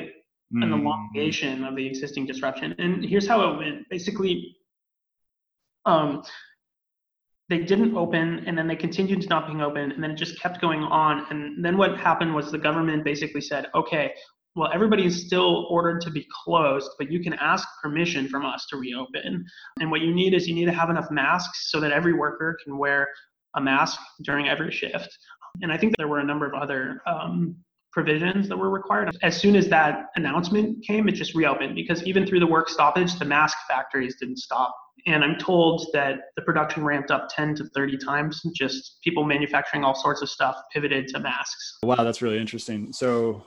mm. 0.55 0.63
an 0.63 0.71
elongation 0.71 1.65
of 1.65 1.75
the 1.75 1.85
existing 1.85 2.25
disruption. 2.25 2.73
And 2.77 3.03
here's 3.03 3.27
how 3.27 3.49
it 3.49 3.57
went. 3.57 3.89
Basically, 3.89 4.55
um, 5.85 6.23
they 7.49 7.59
didn't 7.59 7.95
open 7.95 8.43
and 8.45 8.57
then 8.57 8.67
they 8.67 8.75
continued 8.75 9.27
not 9.29 9.47
being 9.47 9.61
open 9.61 9.91
and 9.91 10.03
then 10.03 10.11
it 10.11 10.15
just 10.15 10.39
kept 10.39 10.61
going 10.61 10.81
on 10.83 11.25
and 11.29 11.63
then 11.63 11.77
what 11.77 11.97
happened 11.97 12.33
was 12.33 12.51
the 12.51 12.57
government 12.57 13.03
basically 13.03 13.41
said 13.41 13.67
okay 13.75 14.13
well 14.55 14.69
everybody 14.73 15.05
is 15.05 15.25
still 15.25 15.67
ordered 15.69 15.99
to 16.01 16.11
be 16.11 16.25
closed 16.43 16.89
but 16.97 17.11
you 17.11 17.19
can 17.19 17.33
ask 17.33 17.67
permission 17.81 18.27
from 18.27 18.45
us 18.45 18.65
to 18.69 18.77
reopen 18.77 19.43
and 19.79 19.91
what 19.91 20.01
you 20.01 20.13
need 20.13 20.33
is 20.33 20.47
you 20.47 20.55
need 20.55 20.65
to 20.65 20.71
have 20.71 20.89
enough 20.89 21.09
masks 21.11 21.69
so 21.71 21.79
that 21.79 21.91
every 21.91 22.13
worker 22.13 22.57
can 22.63 22.77
wear 22.77 23.07
a 23.55 23.61
mask 23.61 23.99
during 24.23 24.47
every 24.47 24.71
shift 24.71 25.09
and 25.61 25.71
i 25.71 25.77
think 25.77 25.95
there 25.97 26.07
were 26.07 26.19
a 26.19 26.25
number 26.25 26.45
of 26.45 26.53
other 26.53 27.01
um, 27.07 27.55
provisions 27.91 28.47
that 28.47 28.57
were 28.57 28.69
required. 28.69 29.17
As 29.23 29.35
soon 29.35 29.55
as 29.55 29.67
that 29.69 30.05
announcement 30.15 30.85
came, 30.85 31.09
it 31.09 31.13
just 31.13 31.33
reopened 31.33 31.75
because 31.75 32.03
even 32.03 32.25
through 32.25 32.39
the 32.39 32.47
work 32.47 32.69
stoppage, 32.69 33.17
the 33.17 33.25
mask 33.25 33.57
factories 33.67 34.15
didn't 34.19 34.37
stop. 34.37 34.75
And 35.05 35.23
I'm 35.23 35.37
told 35.37 35.87
that 35.93 36.19
the 36.35 36.41
production 36.41 36.83
ramped 36.83 37.11
up 37.11 37.27
10 37.29 37.55
to 37.55 37.65
30 37.75 37.97
times. 37.97 38.41
Just 38.55 38.97
people 39.03 39.23
manufacturing 39.23 39.83
all 39.83 39.95
sorts 39.95 40.21
of 40.21 40.29
stuff 40.29 40.55
pivoted 40.73 41.07
to 41.09 41.19
masks. 41.19 41.77
Wow, 41.83 42.03
that's 42.03 42.21
really 42.21 42.39
interesting. 42.39 42.91
So, 42.93 43.43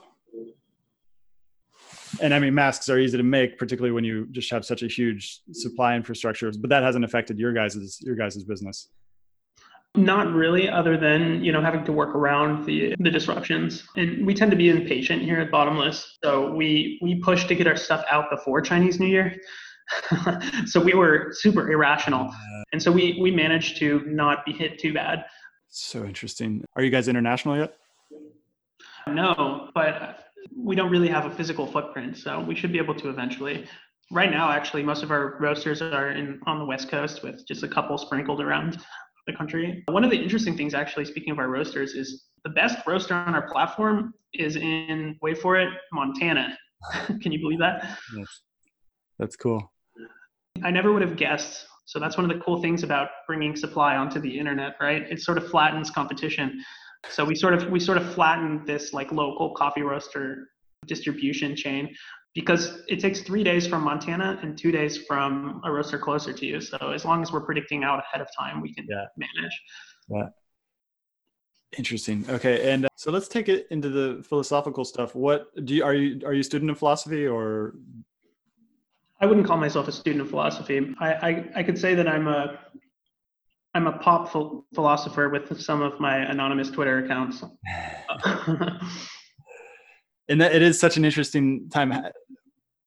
and 2.20 2.34
I 2.34 2.38
mean, 2.38 2.54
masks 2.54 2.88
are 2.88 2.98
easy 2.98 3.16
to 3.16 3.22
make, 3.22 3.58
particularly 3.58 3.92
when 3.92 4.04
you 4.04 4.26
just 4.30 4.50
have 4.50 4.64
such 4.64 4.82
a 4.82 4.86
huge 4.86 5.40
supply 5.52 5.94
infrastructure. 5.96 6.50
But 6.58 6.70
that 6.70 6.82
hasn't 6.82 7.04
affected 7.04 7.38
your 7.38 7.52
guys's 7.52 7.98
your 8.02 8.16
guys's 8.16 8.44
business. 8.44 8.88
Not 9.94 10.32
really, 10.32 10.70
other 10.70 10.96
than 10.96 11.44
you 11.44 11.52
know 11.52 11.60
having 11.60 11.84
to 11.84 11.92
work 11.92 12.14
around 12.14 12.64
the 12.64 12.94
the 12.98 13.10
disruptions. 13.10 13.86
And 13.96 14.26
we 14.26 14.32
tend 14.32 14.50
to 14.50 14.56
be 14.56 14.70
impatient 14.70 15.22
here 15.22 15.38
at 15.38 15.50
Bottomless, 15.50 16.18
so 16.24 16.50
we 16.50 16.98
we 17.02 17.16
push 17.16 17.44
to 17.44 17.54
get 17.54 17.66
our 17.66 17.76
stuff 17.76 18.02
out 18.10 18.30
before 18.30 18.62
Chinese 18.62 18.98
New 18.98 19.06
Year. 19.06 19.36
so 20.66 20.80
we 20.80 20.94
were 20.94 21.32
super 21.32 21.70
irrational, 21.70 22.32
and 22.72 22.82
so 22.82 22.90
we 22.90 23.18
we 23.20 23.30
managed 23.30 23.78
to 23.78 24.00
not 24.06 24.44
be 24.44 24.52
hit 24.52 24.78
too 24.78 24.92
bad. 24.92 25.24
So 25.68 26.04
interesting. 26.04 26.64
Are 26.76 26.82
you 26.82 26.90
guys 26.90 27.08
international 27.08 27.56
yet? 27.56 27.74
No, 29.08 29.70
but 29.74 30.26
we 30.56 30.76
don't 30.76 30.90
really 30.90 31.08
have 31.08 31.26
a 31.26 31.30
physical 31.30 31.66
footprint, 31.66 32.16
so 32.16 32.40
we 32.40 32.54
should 32.54 32.72
be 32.72 32.78
able 32.78 32.94
to 32.96 33.08
eventually. 33.08 33.66
Right 34.10 34.30
now, 34.30 34.50
actually, 34.50 34.82
most 34.82 35.02
of 35.02 35.10
our 35.10 35.38
roasters 35.40 35.80
are 35.80 36.10
in 36.10 36.40
on 36.46 36.58
the 36.58 36.64
west 36.64 36.90
coast 36.90 37.22
with 37.22 37.46
just 37.46 37.62
a 37.62 37.68
couple 37.68 37.96
sprinkled 37.96 38.40
around 38.40 38.78
the 39.26 39.32
country. 39.32 39.82
One 39.88 40.04
of 40.04 40.10
the 40.10 40.16
interesting 40.16 40.56
things, 40.56 40.74
actually, 40.74 41.04
speaking 41.06 41.32
of 41.32 41.38
our 41.38 41.48
roasters, 41.48 41.94
is 41.94 42.24
the 42.44 42.50
best 42.50 42.86
roaster 42.86 43.14
on 43.14 43.34
our 43.34 43.50
platform 43.50 44.14
is 44.34 44.56
in, 44.56 45.16
wait 45.22 45.38
for 45.38 45.56
it, 45.56 45.70
Montana. 45.92 46.56
Can 47.06 47.32
you 47.32 47.40
believe 47.40 47.60
that? 47.60 47.98
Yes. 48.16 48.42
That's 49.18 49.36
cool. 49.36 49.71
I 50.64 50.70
never 50.70 50.92
would 50.92 51.02
have 51.02 51.16
guessed. 51.16 51.66
So 51.86 51.98
that's 51.98 52.16
one 52.16 52.30
of 52.30 52.36
the 52.36 52.42
cool 52.42 52.62
things 52.62 52.82
about 52.82 53.08
bringing 53.26 53.56
supply 53.56 53.96
onto 53.96 54.20
the 54.20 54.38
internet, 54.38 54.76
right? 54.80 55.02
It 55.10 55.20
sort 55.20 55.38
of 55.38 55.48
flattens 55.50 55.90
competition. 55.90 56.64
So 57.10 57.24
we 57.24 57.34
sort 57.34 57.54
of 57.54 57.68
we 57.70 57.80
sort 57.80 57.98
of 57.98 58.14
flattened 58.14 58.66
this 58.66 58.92
like 58.92 59.10
local 59.12 59.54
coffee 59.54 59.82
roaster 59.82 60.48
distribution 60.86 61.56
chain 61.56 61.94
because 62.34 62.82
it 62.88 63.00
takes 63.00 63.20
three 63.20 63.44
days 63.44 63.66
from 63.66 63.82
Montana 63.82 64.38
and 64.42 64.56
two 64.56 64.72
days 64.72 64.98
from 65.06 65.60
a 65.64 65.70
roaster 65.70 65.98
closer 65.98 66.32
to 66.32 66.46
you. 66.46 66.60
So 66.60 66.76
as 66.78 67.04
long 67.04 67.22
as 67.22 67.32
we're 67.32 67.42
predicting 67.42 67.84
out 67.84 68.00
ahead 68.00 68.22
of 68.22 68.28
time, 68.38 68.60
we 68.60 68.72
can 68.72 68.86
yeah. 68.88 69.04
manage. 69.16 69.62
Yeah. 70.08 70.28
Interesting. 71.76 72.24
Okay, 72.28 72.70
and 72.70 72.84
uh, 72.84 72.88
so 72.96 73.10
let's 73.10 73.28
take 73.28 73.48
it 73.48 73.66
into 73.70 73.88
the 73.88 74.22
philosophical 74.28 74.84
stuff. 74.84 75.14
What 75.14 75.46
do 75.64 75.74
you 75.74 75.84
are 75.84 75.94
you 75.94 76.20
are 76.26 76.34
you 76.34 76.40
a 76.40 76.44
student 76.44 76.70
of 76.70 76.78
philosophy 76.78 77.26
or? 77.26 77.74
I 79.22 79.26
wouldn't 79.26 79.46
call 79.46 79.56
myself 79.56 79.86
a 79.86 79.92
student 79.92 80.20
of 80.20 80.30
philosophy. 80.30 80.94
I 80.98 81.12
I, 81.12 81.50
I 81.56 81.62
could 81.62 81.78
say 81.78 81.94
that 81.94 82.08
I'm 82.08 82.26
a 82.26 82.58
I'm 83.72 83.86
a 83.86 83.92
pop 83.98 84.30
philosopher 84.74 85.30
with 85.30 85.58
some 85.60 85.80
of 85.80 85.98
my 85.98 86.16
anonymous 86.16 86.70
Twitter 86.70 87.04
accounts. 87.04 87.42
and 90.28 90.40
that, 90.40 90.54
it 90.54 90.60
is 90.60 90.78
such 90.78 90.96
an 90.96 91.04
interesting 91.04 91.70
time. 91.70 91.94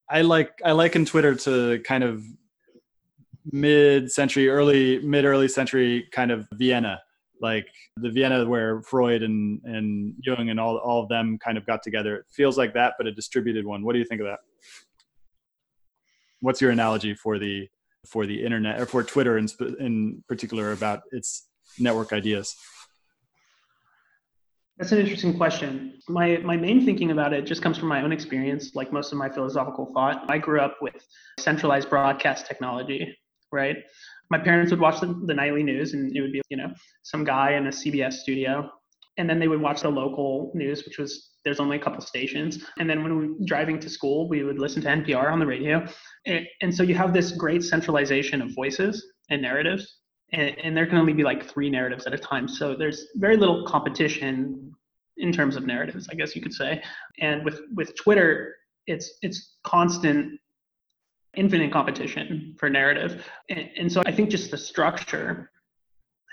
I 0.09 0.21
like 0.21 0.51
I 0.63 0.73
liken 0.73 1.05
Twitter 1.05 1.33
to 1.35 1.79
kind 1.87 2.03
of 2.03 2.23
mid-century, 3.51 4.49
early 4.49 4.99
mid-early 4.99 5.47
century 5.47 6.07
kind 6.11 6.31
of 6.31 6.47
Vienna, 6.53 7.01
like 7.41 7.67
the 7.97 8.09
Vienna 8.09 8.45
where 8.45 8.81
Freud 8.81 9.23
and 9.23 9.61
and 9.63 10.13
Jung 10.21 10.49
and 10.49 10.59
all 10.59 10.77
all 10.77 11.01
of 11.01 11.09
them 11.09 11.39
kind 11.39 11.57
of 11.57 11.65
got 11.65 11.81
together. 11.81 12.17
It 12.17 12.25
feels 12.29 12.57
like 12.57 12.73
that, 12.73 12.95
but 12.97 13.07
a 13.07 13.11
distributed 13.11 13.65
one. 13.65 13.83
What 13.83 13.93
do 13.93 13.99
you 13.99 14.05
think 14.05 14.19
of 14.19 14.27
that? 14.27 14.39
What's 16.45 16.61
your 16.61 16.69
analogy 16.69 17.15
for 17.15 17.39
the 17.39 17.67
for 18.05 18.27
the 18.27 18.45
internet 18.45 18.79
or 18.79 18.85
for 18.85 19.01
Twitter 19.03 19.39
in 19.39 19.47
in 19.79 20.23
particular 20.27 20.73
about 20.73 21.01
its 21.11 21.47
network 21.79 22.13
ideas? 22.13 22.55
That's 24.77 24.91
an 24.91 24.99
interesting 24.99 25.35
question. 25.35 25.99
My 26.07 26.37
my 26.37 26.55
main 26.55 26.85
thinking 26.85 27.09
about 27.09 27.33
it 27.33 27.47
just 27.47 27.63
comes 27.63 27.79
from 27.79 27.87
my 27.87 28.03
own 28.03 28.11
experience, 28.11 28.75
like 28.75 28.93
most 28.93 29.11
of 29.11 29.17
my 29.17 29.27
philosophical 29.27 29.91
thought. 29.91 30.23
I 30.29 30.37
grew 30.37 30.61
up 30.61 30.77
with 30.81 31.03
centralized 31.39 31.89
broadcast 31.89 32.45
technology, 32.45 33.17
right? 33.51 33.77
My 34.29 34.37
parents 34.37 34.69
would 34.69 34.79
watch 34.79 34.99
the, 34.99 35.19
the 35.25 35.33
nightly 35.33 35.63
news 35.63 35.95
and 35.95 36.15
it 36.15 36.21
would 36.21 36.31
be, 36.31 36.43
you 36.49 36.57
know, 36.57 36.71
some 37.01 37.23
guy 37.23 37.53
in 37.53 37.65
a 37.65 37.71
CBS 37.71 38.13
studio. 38.13 38.69
And 39.17 39.29
then 39.29 39.39
they 39.39 39.47
would 39.47 39.61
watch 39.61 39.81
the 39.81 39.89
local 39.89 40.51
news, 40.53 40.85
which 40.85 40.97
was 40.97 41.31
there's 41.43 41.59
only 41.59 41.77
a 41.77 41.79
couple 41.79 42.01
stations. 42.01 42.65
And 42.79 42.89
then 42.89 43.01
when 43.03 43.17
we 43.17 43.27
were 43.27 43.35
driving 43.45 43.79
to 43.79 43.89
school, 43.89 44.27
we 44.27 44.43
would 44.43 44.59
listen 44.59 44.81
to 44.81 44.89
NPR 44.89 45.31
on 45.31 45.39
the 45.39 45.45
radio. 45.45 45.85
And, 46.25 46.45
and 46.61 46.75
so 46.75 46.83
you 46.83 46.95
have 46.95 47.13
this 47.13 47.31
great 47.31 47.63
centralization 47.63 48.41
of 48.41 48.53
voices 48.53 49.05
and 49.29 49.41
narratives 49.41 49.99
and, 50.31 50.57
and 50.63 50.77
there 50.77 50.85
can 50.85 50.97
only 50.97 51.13
be 51.13 51.23
like 51.23 51.45
three 51.45 51.69
narratives 51.69 52.05
at 52.05 52.13
a 52.13 52.17
time. 52.17 52.47
So 52.47 52.75
there's 52.75 53.07
very 53.15 53.37
little 53.37 53.65
competition 53.65 54.73
in 55.17 55.31
terms 55.31 55.55
of 55.55 55.65
narratives, 55.65 56.07
I 56.11 56.15
guess 56.15 56.35
you 56.35 56.41
could 56.41 56.53
say. 56.53 56.81
And 57.19 57.45
with 57.45 57.61
with 57.73 57.95
Twitter, 57.95 58.55
it's 58.87 59.17
it's 59.21 59.57
constant 59.63 60.39
infinite 61.35 61.71
competition 61.71 62.55
for 62.57 62.69
narrative. 62.69 63.25
And, 63.49 63.69
and, 63.77 63.91
so 63.91 64.01
I 64.05 64.11
think 64.13 64.29
just 64.29 64.51
the 64.51 64.57
structure 64.57 65.51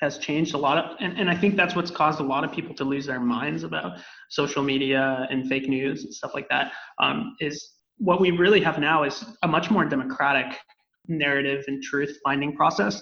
has 0.02 0.18
changed 0.18 0.52
a 0.54 0.58
lot 0.58 0.76
of, 0.76 0.96
and, 1.00 1.18
and 1.18 1.30
I 1.30 1.36
think 1.36 1.56
that's 1.56 1.76
what's 1.76 1.90
caused 1.90 2.18
a 2.20 2.24
lot 2.24 2.42
of 2.42 2.52
people 2.52 2.74
to 2.74 2.84
lose 2.84 3.06
their 3.06 3.20
minds 3.20 3.62
about 3.62 3.98
social 4.28 4.62
media 4.62 5.26
and 5.30 5.48
fake 5.48 5.68
news 5.68 6.04
and 6.04 6.12
stuff 6.12 6.32
like 6.34 6.48
that. 6.50 6.72
Um, 6.98 7.36
is 7.40 7.76
what 7.98 8.20
we 8.20 8.32
really 8.32 8.60
have 8.60 8.78
now 8.78 9.04
is 9.04 9.24
a 9.44 9.48
much 9.48 9.70
more 9.70 9.84
democratic 9.84 10.58
narrative 11.06 11.64
and 11.68 11.80
truth 11.82 12.18
finding 12.24 12.54
process 12.56 13.00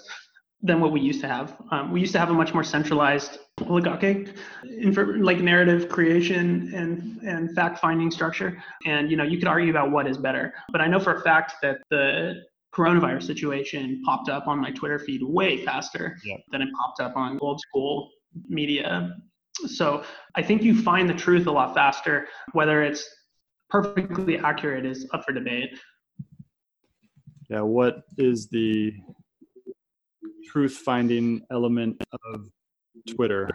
than 0.61 0.79
what 0.79 0.91
we 0.91 1.01
used 1.01 1.21
to 1.21 1.27
have. 1.27 1.57
Um, 1.71 1.91
we 1.91 1.99
used 1.99 2.13
to 2.13 2.19
have 2.19 2.29
a 2.29 2.33
much 2.33 2.53
more 2.53 2.63
centralized 2.63 3.39
oligarchic, 3.63 4.35
like 4.63 5.39
narrative 5.39 5.89
creation 5.89 6.71
and 6.75 7.19
and 7.27 7.55
fact 7.55 7.79
finding 7.79 8.11
structure. 8.11 8.61
And 8.85 9.09
you 9.09 9.17
know, 9.17 9.23
you 9.23 9.39
could 9.39 9.47
argue 9.47 9.71
about 9.71 9.89
what 9.89 10.07
is 10.07 10.17
better. 10.17 10.53
But 10.71 10.81
I 10.81 10.87
know 10.87 10.99
for 10.99 11.15
a 11.15 11.21
fact 11.21 11.55
that 11.63 11.77
the 11.89 12.43
coronavirus 12.73 13.23
situation 13.23 14.01
popped 14.05 14.29
up 14.29 14.47
on 14.47 14.59
my 14.59 14.71
Twitter 14.71 14.99
feed 14.99 15.21
way 15.23 15.65
faster 15.65 16.17
yeah. 16.23 16.37
than 16.51 16.61
it 16.61 16.69
popped 16.73 17.01
up 17.01 17.15
on 17.15 17.37
old 17.41 17.59
school 17.59 18.09
media. 18.47 19.15
So 19.67 20.03
I 20.35 20.41
think 20.41 20.63
you 20.63 20.81
find 20.81 21.09
the 21.09 21.13
truth 21.13 21.47
a 21.47 21.51
lot 21.51 21.75
faster. 21.75 22.27
Whether 22.53 22.83
it's 22.83 23.07
perfectly 23.69 24.37
accurate 24.37 24.85
is 24.85 25.07
up 25.13 25.25
for 25.25 25.33
debate. 25.33 25.77
Yeah, 27.49 27.61
what 27.61 28.03
is 28.17 28.47
the 28.47 28.93
truth 30.45 30.77
finding 30.77 31.41
element 31.51 32.01
of 32.33 32.49
Twitter? 33.09 33.49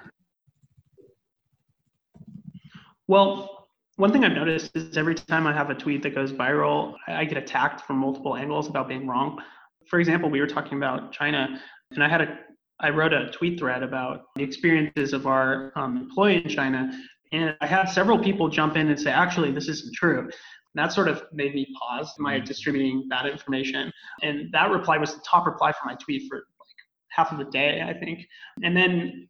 Well, 3.09 3.66
one 3.97 4.13
thing 4.13 4.25
I've 4.25 4.33
noticed 4.33 4.77
is 4.77 4.97
every 4.97 5.15
time 5.15 5.47
I 5.47 5.55
have 5.55 5.71
a 5.71 5.75
tweet 5.75 6.03
that 6.03 6.15
goes 6.15 6.33
viral, 6.33 6.95
I 7.09 7.25
get 7.25 7.39
attacked 7.39 7.83
from 7.83 7.97
multiple 7.97 8.37
angles 8.37 8.69
about 8.69 8.89
being 8.89 9.07
wrong. 9.07 9.43
For 9.89 9.99
example, 9.99 10.29
we 10.29 10.41
were 10.41 10.47
talking 10.47 10.77
about 10.77 11.13
China, 11.13 11.61
and 11.93 12.05
I 12.05 12.09
had 12.09 12.21
a 12.21 12.39
I 12.79 12.91
wrote 12.91 13.15
a 13.15 13.31
tweet 13.31 13.59
thread 13.59 13.83
about 13.83 14.25
the 14.35 14.43
experiences 14.43 15.15
of 15.15 15.27
our 15.27 15.73
um, 15.77 15.97
employee 15.97 16.45
in 16.45 16.51
China, 16.51 16.93
and 17.33 17.57
I 17.63 17.67
had 17.67 17.87
several 17.87 18.19
people 18.19 18.49
jump 18.49 18.77
in 18.77 18.89
and 18.89 19.01
say, 19.01 19.11
actually, 19.11 19.51
this 19.51 19.69
isn't 19.69 19.95
true. 19.95 20.21
And 20.21 20.31
that 20.75 20.93
sort 20.93 21.09
of 21.09 21.23
made 21.33 21.55
me 21.55 21.67
pause 21.79 22.13
my 22.19 22.39
distributing 22.39 23.07
that 23.09 23.25
information. 23.25 23.91
And 24.23 24.53
that 24.53 24.71
reply 24.71 24.99
was 24.99 25.15
the 25.15 25.23
top 25.27 25.47
reply 25.47 25.73
for 25.73 25.87
my 25.87 25.95
tweet 25.95 26.29
for 26.29 26.37
like 26.37 26.77
half 27.09 27.33
of 27.33 27.39
the 27.39 27.51
day, 27.51 27.81
I 27.81 27.95
think. 27.95 28.27
And 28.63 28.77
then 28.77 29.27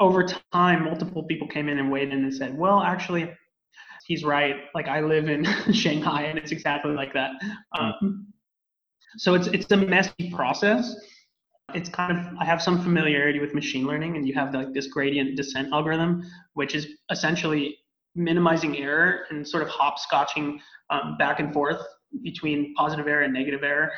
over 0.00 0.26
time, 0.52 0.84
multiple 0.84 1.22
people 1.22 1.46
came 1.46 1.68
in 1.68 1.78
and 1.78 1.92
weighed 1.92 2.12
in 2.12 2.24
and 2.24 2.34
said, 2.34 2.58
well, 2.58 2.80
actually, 2.80 3.32
he's 4.08 4.24
right. 4.24 4.56
Like 4.74 4.88
I 4.88 5.00
live 5.00 5.28
in 5.28 5.44
Shanghai 5.72 6.24
and 6.24 6.38
it's 6.38 6.50
exactly 6.50 6.92
like 6.92 7.12
that. 7.12 7.30
Um, 7.78 8.26
so 9.16 9.34
it's, 9.34 9.46
it's 9.48 9.70
a 9.70 9.76
messy 9.76 10.30
process. 10.32 10.96
It's 11.74 11.90
kind 11.90 12.18
of, 12.18 12.34
I 12.40 12.44
have 12.44 12.62
some 12.62 12.82
familiarity 12.82 13.38
with 13.38 13.54
machine 13.54 13.86
learning 13.86 14.16
and 14.16 14.26
you 14.26 14.34
have 14.34 14.54
like 14.54 14.72
this 14.72 14.86
gradient 14.88 15.36
descent 15.36 15.72
algorithm, 15.72 16.24
which 16.54 16.74
is 16.74 16.88
essentially 17.10 17.78
minimizing 18.14 18.78
error 18.78 19.26
and 19.30 19.46
sort 19.46 19.62
of 19.62 19.68
hopscotching 19.68 20.58
um, 20.90 21.16
back 21.18 21.38
and 21.40 21.52
forth 21.52 21.80
between 22.22 22.74
positive 22.74 23.06
error 23.06 23.22
and 23.22 23.34
negative 23.34 23.62
error 23.62 23.92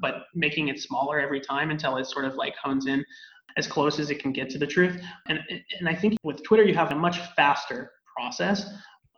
but 0.00 0.26
making 0.34 0.68
it 0.68 0.78
smaller 0.78 1.18
every 1.18 1.40
time 1.40 1.70
until 1.70 1.96
it 1.96 2.04
sort 2.06 2.24
of 2.24 2.34
like 2.34 2.54
hones 2.56 2.86
in 2.86 3.04
as 3.56 3.66
close 3.66 3.98
as 3.98 4.10
it 4.10 4.18
can 4.18 4.32
get 4.32 4.50
to 4.50 4.58
the 4.58 4.66
truth. 4.66 5.00
And, 5.28 5.38
and 5.80 5.88
I 5.88 5.94
think 5.94 6.18
with 6.22 6.42
Twitter, 6.42 6.64
you 6.64 6.74
have 6.74 6.92
a 6.92 6.94
much 6.94 7.18
faster 7.34 7.92
process 8.16 8.68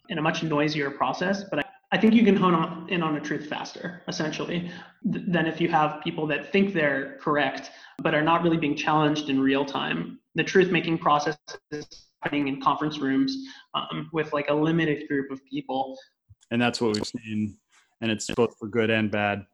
and 0.09 0.19
a 0.19 0.23
much 0.23 0.43
noisier 0.43 0.91
process, 0.91 1.45
but 1.51 1.61
I, 1.61 1.65
I 1.93 1.99
think 1.99 2.15
you 2.15 2.25
can 2.25 2.37
hone 2.37 2.55
on, 2.55 2.89
in 2.89 3.03
on 3.03 3.17
a 3.17 3.21
truth 3.21 3.47
faster, 3.47 4.03
essentially, 4.09 4.71
th- 5.11 5.25
than 5.29 5.47
if 5.47 5.61
you 5.61 5.69
have 5.69 6.03
people 6.03 6.27
that 6.27 6.53
think 6.53 6.75
they're 6.75 7.19
correct, 7.21 7.71
but 7.99 8.15
are 8.15 8.23
not 8.23 8.43
really 8.43 8.59
being 8.59 8.77
challenged 8.77 9.31
in 9.31 9.41
real 9.41 9.65
time. 9.65 10.19
The 10.35 10.45
truth 10.45 10.71
making 10.71 10.99
process 10.99 11.37
is 11.71 11.87
happening 12.23 12.49
in 12.49 12.61
conference 12.61 12.99
rooms 12.99 13.37
um, 13.75 14.11
with 14.13 14.33
like 14.33 14.49
a 14.49 14.55
limited 14.55 15.09
group 15.09 15.31
of 15.31 15.45
people. 15.47 15.97
And 16.51 16.61
that's 16.61 16.81
what 16.81 16.95
we've 16.95 17.07
seen. 17.07 17.57
And 18.01 18.11
it's 18.11 18.31
both 18.35 18.57
for 18.59 18.69
good 18.69 18.91
and 18.91 19.11
bad 19.11 19.47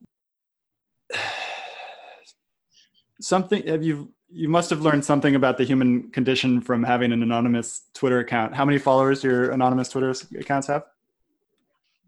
something 3.25 3.67
have 3.67 3.83
you 3.83 4.13
you 4.31 4.49
must 4.49 4.69
have 4.71 4.81
learned 4.81 5.05
something 5.05 5.35
about 5.35 5.59
the 5.59 5.65
human 5.65 6.11
condition 6.11 6.61
from 6.61 6.83
having 6.83 7.13
an 7.13 7.23
anonymous 7.23 7.83
Twitter 7.95 8.19
account. 8.19 8.55
How 8.55 8.65
many 8.65 8.79
followers 8.79 9.23
your 9.23 9.51
anonymous 9.51 9.89
Twitter 9.89 10.13
accounts 10.39 10.67
have? 10.67 10.83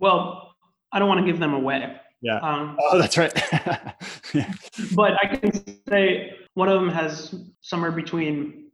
Well, 0.00 0.54
I 0.92 0.98
don't 0.98 1.08
want 1.08 1.24
to 1.24 1.26
give 1.26 1.38
them 1.38 1.54
away. 1.54 1.96
Yeah. 2.22 2.38
Um, 2.38 2.76
oh, 2.80 2.98
that's 2.98 3.16
right. 3.16 3.32
yeah. 4.34 4.52
But 4.94 5.12
I 5.22 5.36
can 5.36 5.52
say 5.88 6.32
one 6.54 6.68
of 6.68 6.80
them 6.80 6.90
has 6.90 7.34
somewhere 7.60 7.92
between 7.92 8.70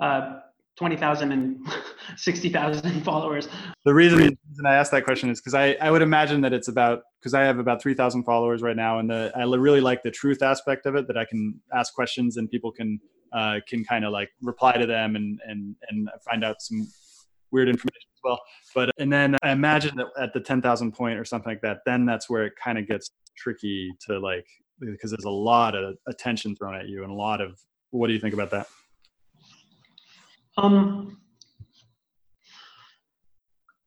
uh, 0.00 0.38
20,000 0.78 1.32
and 1.32 1.66
60,000 2.16 3.02
followers. 3.02 3.48
The 3.84 3.94
reason, 3.94 4.18
reason 4.18 4.66
I 4.66 4.74
asked 4.74 4.90
that 4.92 5.04
question 5.04 5.28
is 5.28 5.40
because 5.40 5.54
I, 5.54 5.76
I 5.80 5.90
would 5.90 6.02
imagine 6.02 6.40
that 6.42 6.52
it's 6.52 6.68
about, 6.68 7.02
because 7.26 7.34
I 7.34 7.42
have 7.42 7.58
about 7.58 7.82
3,000 7.82 8.22
followers 8.22 8.62
right 8.62 8.76
now. 8.76 9.00
And 9.00 9.10
the, 9.10 9.32
I 9.34 9.42
really 9.42 9.80
like 9.80 10.04
the 10.04 10.12
truth 10.12 10.42
aspect 10.42 10.86
of 10.86 10.94
it 10.94 11.08
that 11.08 11.18
I 11.18 11.24
can 11.24 11.60
ask 11.74 11.92
questions 11.92 12.36
and 12.36 12.48
people 12.48 12.70
can, 12.70 13.00
uh, 13.32 13.56
can 13.68 13.84
kind 13.84 14.04
of 14.04 14.12
like 14.12 14.30
reply 14.40 14.74
to 14.74 14.86
them 14.86 15.16
and, 15.16 15.40
and, 15.44 15.74
and 15.88 16.08
find 16.24 16.44
out 16.44 16.62
some 16.62 16.86
weird 17.50 17.68
information 17.68 18.08
as 18.14 18.20
well. 18.22 18.38
But, 18.76 18.90
and 19.00 19.12
then 19.12 19.36
I 19.42 19.50
imagine 19.50 19.96
that 19.96 20.06
at 20.16 20.34
the 20.34 20.40
10,000 20.40 20.92
point 20.92 21.18
or 21.18 21.24
something 21.24 21.50
like 21.50 21.62
that, 21.62 21.78
then 21.84 22.06
that's 22.06 22.30
where 22.30 22.44
it 22.44 22.52
kind 22.62 22.78
of 22.78 22.86
gets 22.86 23.10
tricky 23.36 23.92
to 24.06 24.20
like, 24.20 24.46
because 24.78 25.10
there's 25.10 25.24
a 25.24 25.28
lot 25.28 25.74
of 25.74 25.96
attention 26.06 26.54
thrown 26.54 26.76
at 26.76 26.86
you 26.86 27.02
and 27.02 27.10
a 27.10 27.16
lot 27.16 27.40
of, 27.40 27.58
what 27.90 28.06
do 28.06 28.12
you 28.12 28.20
think 28.20 28.34
about 28.34 28.52
that? 28.52 28.68
Um, 30.58 31.18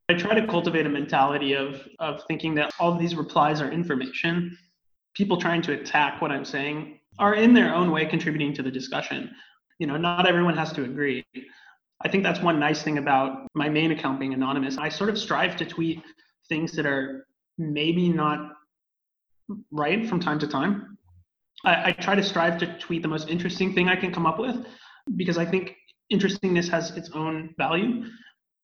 I 0.10 0.16
try 0.16 0.34
to 0.34 0.48
cultivate 0.48 0.88
a 0.88 0.90
mentality 0.90 1.54
of 1.54 1.88
of 2.00 2.24
thinking 2.28 2.56
that 2.56 2.72
all 2.80 2.96
these 2.98 3.16
replies 3.16 3.62
are 3.62 3.72
information. 3.72 4.58
People 5.16 5.40
trying 5.40 5.62
to 5.64 5.74
attack 5.74 6.20
what 6.20 6.32
I'm 6.32 6.46
saying 6.46 7.00
are 7.20 7.36
in 7.36 7.54
their 7.54 7.76
own 7.76 7.92
way 7.92 8.06
contributing 8.06 8.54
to 8.56 8.64
the 8.64 8.72
discussion. 8.72 9.30
You 9.78 9.86
know, 9.88 9.98
not 9.98 10.28
everyone 10.28 10.58
has 10.58 10.74
to 10.74 10.84
agree. 10.84 11.24
I 12.04 12.08
think 12.10 12.24
that's 12.24 12.40
one 12.42 12.60
nice 12.60 12.82
thing 12.82 12.98
about 12.98 13.48
my 13.54 13.70
main 13.70 13.92
account 13.92 14.20
being 14.20 14.34
anonymous. 14.34 14.78
I 14.78 14.90
sort 14.90 15.10
of 15.10 15.18
strive 15.18 15.56
to 15.58 15.66
tweet 15.66 16.02
things 16.48 16.72
that 16.74 16.86
are 16.86 17.28
maybe 17.58 18.10
not 18.10 18.54
right 19.72 20.08
from 20.08 20.20
time 20.20 20.40
to 20.40 20.48
time. 20.48 20.98
I, 21.66 21.90
I, 21.90 21.92
try 21.92 22.16
to 22.16 22.24
strive 22.24 22.58
to 22.60 22.78
tweet 22.80 23.02
the 23.02 23.08
most 23.10 23.28
interesting 23.28 23.74
thing 23.74 23.90
I 23.90 23.96
can 23.96 24.14
come 24.14 24.26
up 24.26 24.40
with 24.40 24.66
because 25.18 25.38
I 25.38 25.46
think 25.46 25.76
interestingness 26.10 26.70
has 26.70 26.92
its 26.92 27.10
own 27.12 27.54
value. 27.58 28.06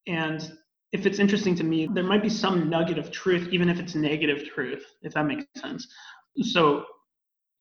And 0.06 0.50
if 0.92 1.06
it's 1.06 1.18
interesting 1.18 1.54
to 1.56 1.64
me, 1.64 1.88
there 1.92 2.04
might 2.04 2.22
be 2.22 2.28
some 2.28 2.70
nugget 2.70 2.98
of 2.98 3.10
truth, 3.10 3.48
even 3.50 3.68
if 3.68 3.78
it's 3.78 3.94
negative 3.94 4.46
truth, 4.54 4.84
if 5.02 5.14
that 5.14 5.26
makes 5.26 5.44
sense. 5.56 5.86
So 6.42 6.84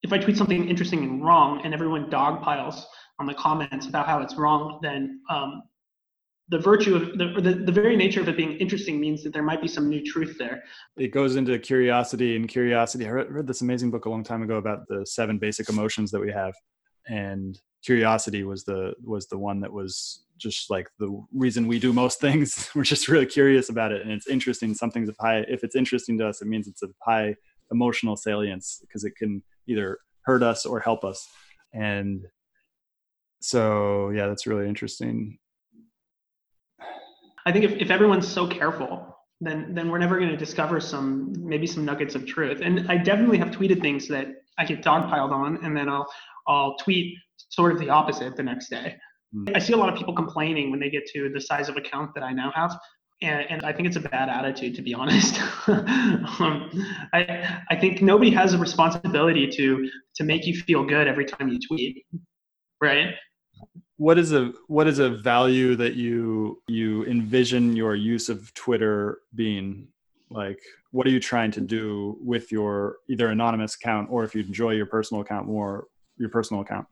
if 0.03 0.13
I 0.13 0.17
tweet 0.17 0.37
something 0.37 0.69
interesting 0.69 1.03
and 1.03 1.25
wrong 1.25 1.61
and 1.63 1.73
everyone 1.73 2.09
dogpiles 2.09 2.83
on 3.19 3.25
the 3.25 3.33
comments 3.33 3.87
about 3.87 4.05
how 4.05 4.21
it's 4.21 4.35
wrong, 4.35 4.79
then 4.81 5.21
um, 5.29 5.63
the 6.49 6.59
virtue 6.59 6.95
of 6.95 7.17
the, 7.17 7.41
the, 7.41 7.63
the 7.65 7.71
very 7.71 7.95
nature 7.95 8.21
of 8.21 8.29
it 8.29 8.37
being 8.37 8.53
interesting 8.57 8.99
means 8.99 9.23
that 9.23 9.33
there 9.33 9.41
might 9.41 9.61
be 9.61 9.67
some 9.67 9.89
new 9.89 10.03
truth 10.03 10.35
there. 10.37 10.63
It 10.95 11.07
goes 11.07 11.35
into 11.35 11.57
curiosity 11.57 12.35
and 12.35 12.47
curiosity. 12.47 13.07
I 13.07 13.11
read, 13.11 13.31
read 13.31 13.47
this 13.47 13.61
amazing 13.61 13.89
book 13.89 14.05
a 14.05 14.09
long 14.09 14.23
time 14.23 14.43
ago 14.43 14.57
about 14.57 14.87
the 14.87 15.05
seven 15.05 15.39
basic 15.39 15.69
emotions 15.69 16.11
that 16.11 16.21
we 16.21 16.31
have, 16.31 16.53
and 17.07 17.59
curiosity 17.85 18.43
was 18.43 18.63
the 18.63 18.93
was 19.03 19.27
the 19.27 19.37
one 19.37 19.59
that 19.61 19.71
was 19.71 20.25
just 20.37 20.69
like 20.69 20.89
the 20.99 21.23
reason 21.33 21.67
we 21.67 21.79
do 21.79 21.93
most 21.93 22.19
things. 22.25 22.69
We're 22.75 22.83
just 22.83 23.07
really 23.07 23.25
curious 23.25 23.69
about 23.69 23.91
it, 23.91 24.01
and 24.01 24.11
it's 24.11 24.27
interesting. 24.27 24.73
Something's 24.73 25.09
of 25.09 25.15
high. 25.19 25.45
If 25.47 25.63
it's 25.63 25.75
interesting 25.75 26.17
to 26.19 26.27
us, 26.27 26.41
it 26.41 26.47
means 26.47 26.67
it's 26.67 26.81
of 26.81 26.93
high 27.01 27.35
emotional 27.71 28.15
salience 28.15 28.79
because 28.81 29.03
it 29.03 29.15
can 29.15 29.41
either 29.67 29.99
hurt 30.21 30.43
us 30.43 30.65
or 30.65 30.79
help 30.79 31.03
us. 31.03 31.27
And 31.73 32.25
so, 33.41 34.09
yeah, 34.09 34.27
that's 34.27 34.47
really 34.47 34.67
interesting. 34.67 35.37
I 37.45 37.51
think 37.51 37.65
if, 37.65 37.73
if 37.73 37.91
everyone's 37.91 38.27
so 38.27 38.47
careful, 38.47 39.15
then 39.41 39.75
then 39.75 39.89
we're 39.89 39.99
never 39.99 40.17
going 40.17 40.31
to 40.31 40.37
discover 40.37 40.79
some 40.79 41.33
maybe 41.37 41.67
some 41.67 41.85
nuggets 41.85 42.15
of 42.15 42.25
truth. 42.25 42.61
And 42.63 42.89
I 42.89 42.97
definitely 42.97 43.37
have 43.37 43.49
tweeted 43.49 43.81
things 43.81 44.07
that 44.07 44.27
I 44.57 44.65
get 44.65 44.81
dogpiled 44.81 45.31
on, 45.31 45.63
and 45.63 45.75
then 45.77 45.89
I'll 45.89 46.07
I'll 46.47 46.75
tweet 46.77 47.17
sort 47.49 47.71
of 47.71 47.79
the 47.79 47.89
opposite 47.89 48.35
the 48.35 48.43
next 48.43 48.69
day. 48.69 48.95
Mm. 49.35 49.55
I 49.55 49.59
see 49.59 49.73
a 49.73 49.77
lot 49.77 49.89
of 49.89 49.95
people 49.95 50.13
complaining 50.13 50.71
when 50.71 50.79
they 50.79 50.89
get 50.89 51.05
to 51.13 51.29
the 51.29 51.41
size 51.41 51.69
of 51.69 51.77
account 51.77 52.11
that 52.15 52.23
I 52.23 52.33
now 52.33 52.51
have. 52.55 52.77
And, 53.21 53.45
and 53.49 53.65
I 53.65 53.71
think 53.71 53.87
it's 53.87 53.95
a 53.95 54.01
bad 54.01 54.29
attitude, 54.29 54.75
to 54.75 54.81
be 54.81 54.93
honest. 55.01 55.39
um, 55.67 56.69
I, 57.13 57.61
I 57.69 57.75
think 57.75 58.01
nobody 58.01 58.31
has 58.31 58.53
a 58.53 58.57
responsibility 58.57 59.47
to 59.49 59.89
to 60.15 60.23
make 60.23 60.45
you 60.45 60.55
feel 60.55 60.85
good 60.85 61.07
every 61.07 61.25
time 61.25 61.49
you 61.49 61.59
tweet, 61.67 62.05
right? 62.81 63.13
what 63.97 64.17
is 64.17 64.33
a 64.33 64.51
what 64.67 64.87
is 64.87 64.99
a 64.99 65.09
value 65.09 65.75
that 65.75 65.95
you 65.95 66.61
you 66.67 67.05
envision 67.05 67.75
your 67.75 67.95
use 67.95 68.29
of 68.29 68.53
twitter 68.53 69.19
being 69.35 69.87
like 70.29 70.59
what 70.91 71.07
are 71.07 71.11
you 71.11 71.19
trying 71.19 71.51
to 71.51 71.61
do 71.61 72.17
with 72.21 72.51
your 72.51 72.97
either 73.09 73.29
anonymous 73.29 73.75
account 73.75 74.07
or 74.11 74.23
if 74.23 74.35
you 74.35 74.41
enjoy 74.41 74.71
your 74.71 74.85
personal 74.85 75.21
account 75.21 75.47
more 75.47 75.87
your 76.17 76.29
personal 76.29 76.61
account 76.61 76.85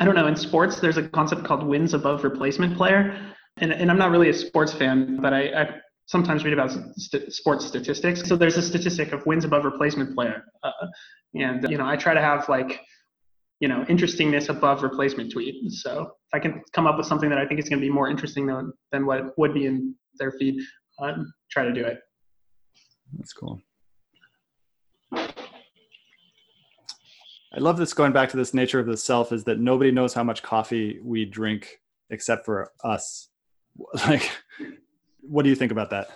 i 0.00 0.04
don't 0.04 0.14
know 0.14 0.26
in 0.26 0.36
sports 0.36 0.80
there's 0.80 0.96
a 0.96 1.08
concept 1.08 1.44
called 1.44 1.62
wins 1.62 1.94
above 1.94 2.24
replacement 2.24 2.76
player 2.76 3.18
and, 3.58 3.72
and 3.72 3.90
i'm 3.90 3.98
not 3.98 4.10
really 4.10 4.28
a 4.28 4.34
sports 4.34 4.72
fan 4.72 5.18
but 5.20 5.32
i, 5.32 5.62
I 5.62 5.68
sometimes 6.06 6.44
read 6.44 6.52
about 6.52 6.72
st- 6.96 7.32
sports 7.32 7.66
statistics 7.66 8.28
so 8.28 8.36
there's 8.36 8.56
a 8.56 8.62
statistic 8.62 9.12
of 9.12 9.24
wins 9.26 9.44
above 9.44 9.64
replacement 9.64 10.14
player 10.14 10.44
uh, 10.62 10.70
and 11.34 11.68
you 11.70 11.78
know 11.78 11.86
i 11.86 11.96
try 11.96 12.14
to 12.14 12.20
have 12.20 12.48
like 12.48 12.80
you 13.62 13.68
know 13.68 13.84
interestingness 13.88 14.48
above 14.48 14.82
replacement 14.82 15.30
tweet. 15.30 15.54
So 15.70 16.02
if 16.02 16.34
I 16.34 16.40
can 16.40 16.62
come 16.72 16.86
up 16.88 16.98
with 16.98 17.06
something 17.06 17.30
that 17.30 17.38
I 17.38 17.46
think 17.46 17.60
is 17.60 17.68
going 17.68 17.80
to 17.80 17.86
be 17.86 17.92
more 17.92 18.10
interesting 18.10 18.44
than 18.44 18.72
than 18.90 19.06
what 19.06 19.38
would 19.38 19.54
be 19.54 19.66
in 19.66 19.94
their 20.18 20.32
feed, 20.32 20.56
uh, 20.98 21.14
try 21.50 21.64
to 21.64 21.72
do 21.72 21.84
it. 21.84 21.98
That's 23.16 23.32
cool. 23.32 23.60
Love 27.58 27.76
this 27.76 27.92
going 27.92 28.12
back 28.12 28.30
to 28.30 28.36
this 28.36 28.54
nature 28.54 28.80
of 28.80 28.86
the 28.86 28.96
self 28.96 29.32
is 29.32 29.44
that 29.44 29.58
nobody 29.58 29.90
knows 29.90 30.14
how 30.14 30.24
much 30.24 30.42
coffee 30.42 30.98
we 31.02 31.24
drink 31.24 31.80
except 32.10 32.44
for 32.44 32.72
us. 32.84 33.28
Like, 34.06 34.30
what 35.22 35.44
do 35.44 35.48
you 35.48 35.56
think 35.56 35.72
about 35.72 35.88
that? 35.90 36.08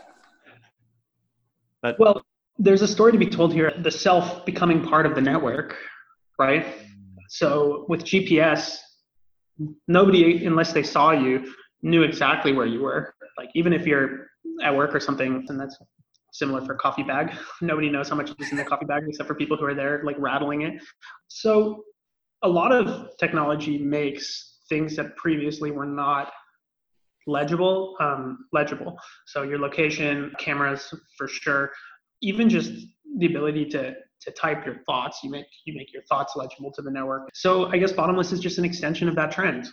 that 1.83 1.99
well, 1.99 2.23
there's 2.59 2.83
a 2.83 2.89
story 2.89 3.13
to 3.13 3.19
be 3.19 3.29
told 3.29 3.53
here 3.53 3.73
the 3.79 3.91
self 3.91 4.45
becoming 4.45 4.83
part 4.83 5.07
of 5.07 5.15
the 5.15 5.23
network, 5.23 5.77
right? 6.39 6.67
So 7.31 7.87
with 7.89 8.05
GPS, 8.05 8.77
nobody, 9.89 10.45
unless 10.45 10.75
they 10.75 10.83
saw 10.83 11.13
you, 11.13 11.51
knew 11.83 12.03
exactly 12.03 12.53
where 12.53 12.67
you 12.67 12.83
were. 12.83 13.15
Like 13.39 13.51
even 13.55 13.73
if 13.73 13.87
you're 13.87 14.27
at 14.63 14.75
work 14.75 14.95
or 14.95 15.01
something, 15.01 15.47
and 15.49 15.59
that's 15.59 15.79
similar 16.39 16.65
for 16.65 16.75
coffee 16.75 17.03
bag. 17.03 17.33
Nobody 17.61 17.89
knows 17.89 18.09
how 18.09 18.17
much 18.17 18.31
is 18.39 18.51
in 18.51 18.57
the 18.57 18.65
coffee 18.65 18.87
bag 18.87 19.05
except 19.07 19.27
for 19.27 19.35
people 19.35 19.57
who 19.57 19.65
are 19.65 19.75
there 19.75 20.03
like 20.05 20.17
rattling 20.19 20.63
it. 20.63 20.83
So 21.29 21.83
a 22.43 22.49
lot 22.49 22.73
of 22.73 23.17
technology 23.19 23.79
makes 23.79 24.61
things 24.69 24.97
that 24.97 25.17
previously 25.17 25.71
were 25.71 25.87
not 25.87 26.33
legible 27.27 27.97
um, 28.01 28.47
legible. 28.53 28.97
So 29.27 29.43
your 29.43 29.59
location, 29.59 30.33
cameras 30.39 30.93
for 31.17 31.29
sure, 31.29 31.73
even 32.23 32.49
just 32.49 32.73
the 33.19 33.27
ability 33.27 33.67
to 33.67 33.95
to 34.23 34.31
type 34.33 34.65
your 34.65 34.77
thoughts. 34.87 35.21
You 35.23 35.31
make 35.31 35.47
you 35.65 35.75
make 35.77 35.93
your 35.93 36.03
thoughts 36.05 36.35
legible 36.37 36.73
to 36.73 36.83
the 36.83 36.91
network. 36.91 37.29
So 37.35 37.67
I 37.67 37.79
guess 37.79 37.93
bottomless 37.93 38.33
is 38.33 38.41
just 38.41 38.59
an 38.59 38.65
extension 38.65 39.09
of 39.09 39.15
that 39.17 39.33
trend, 39.33 39.69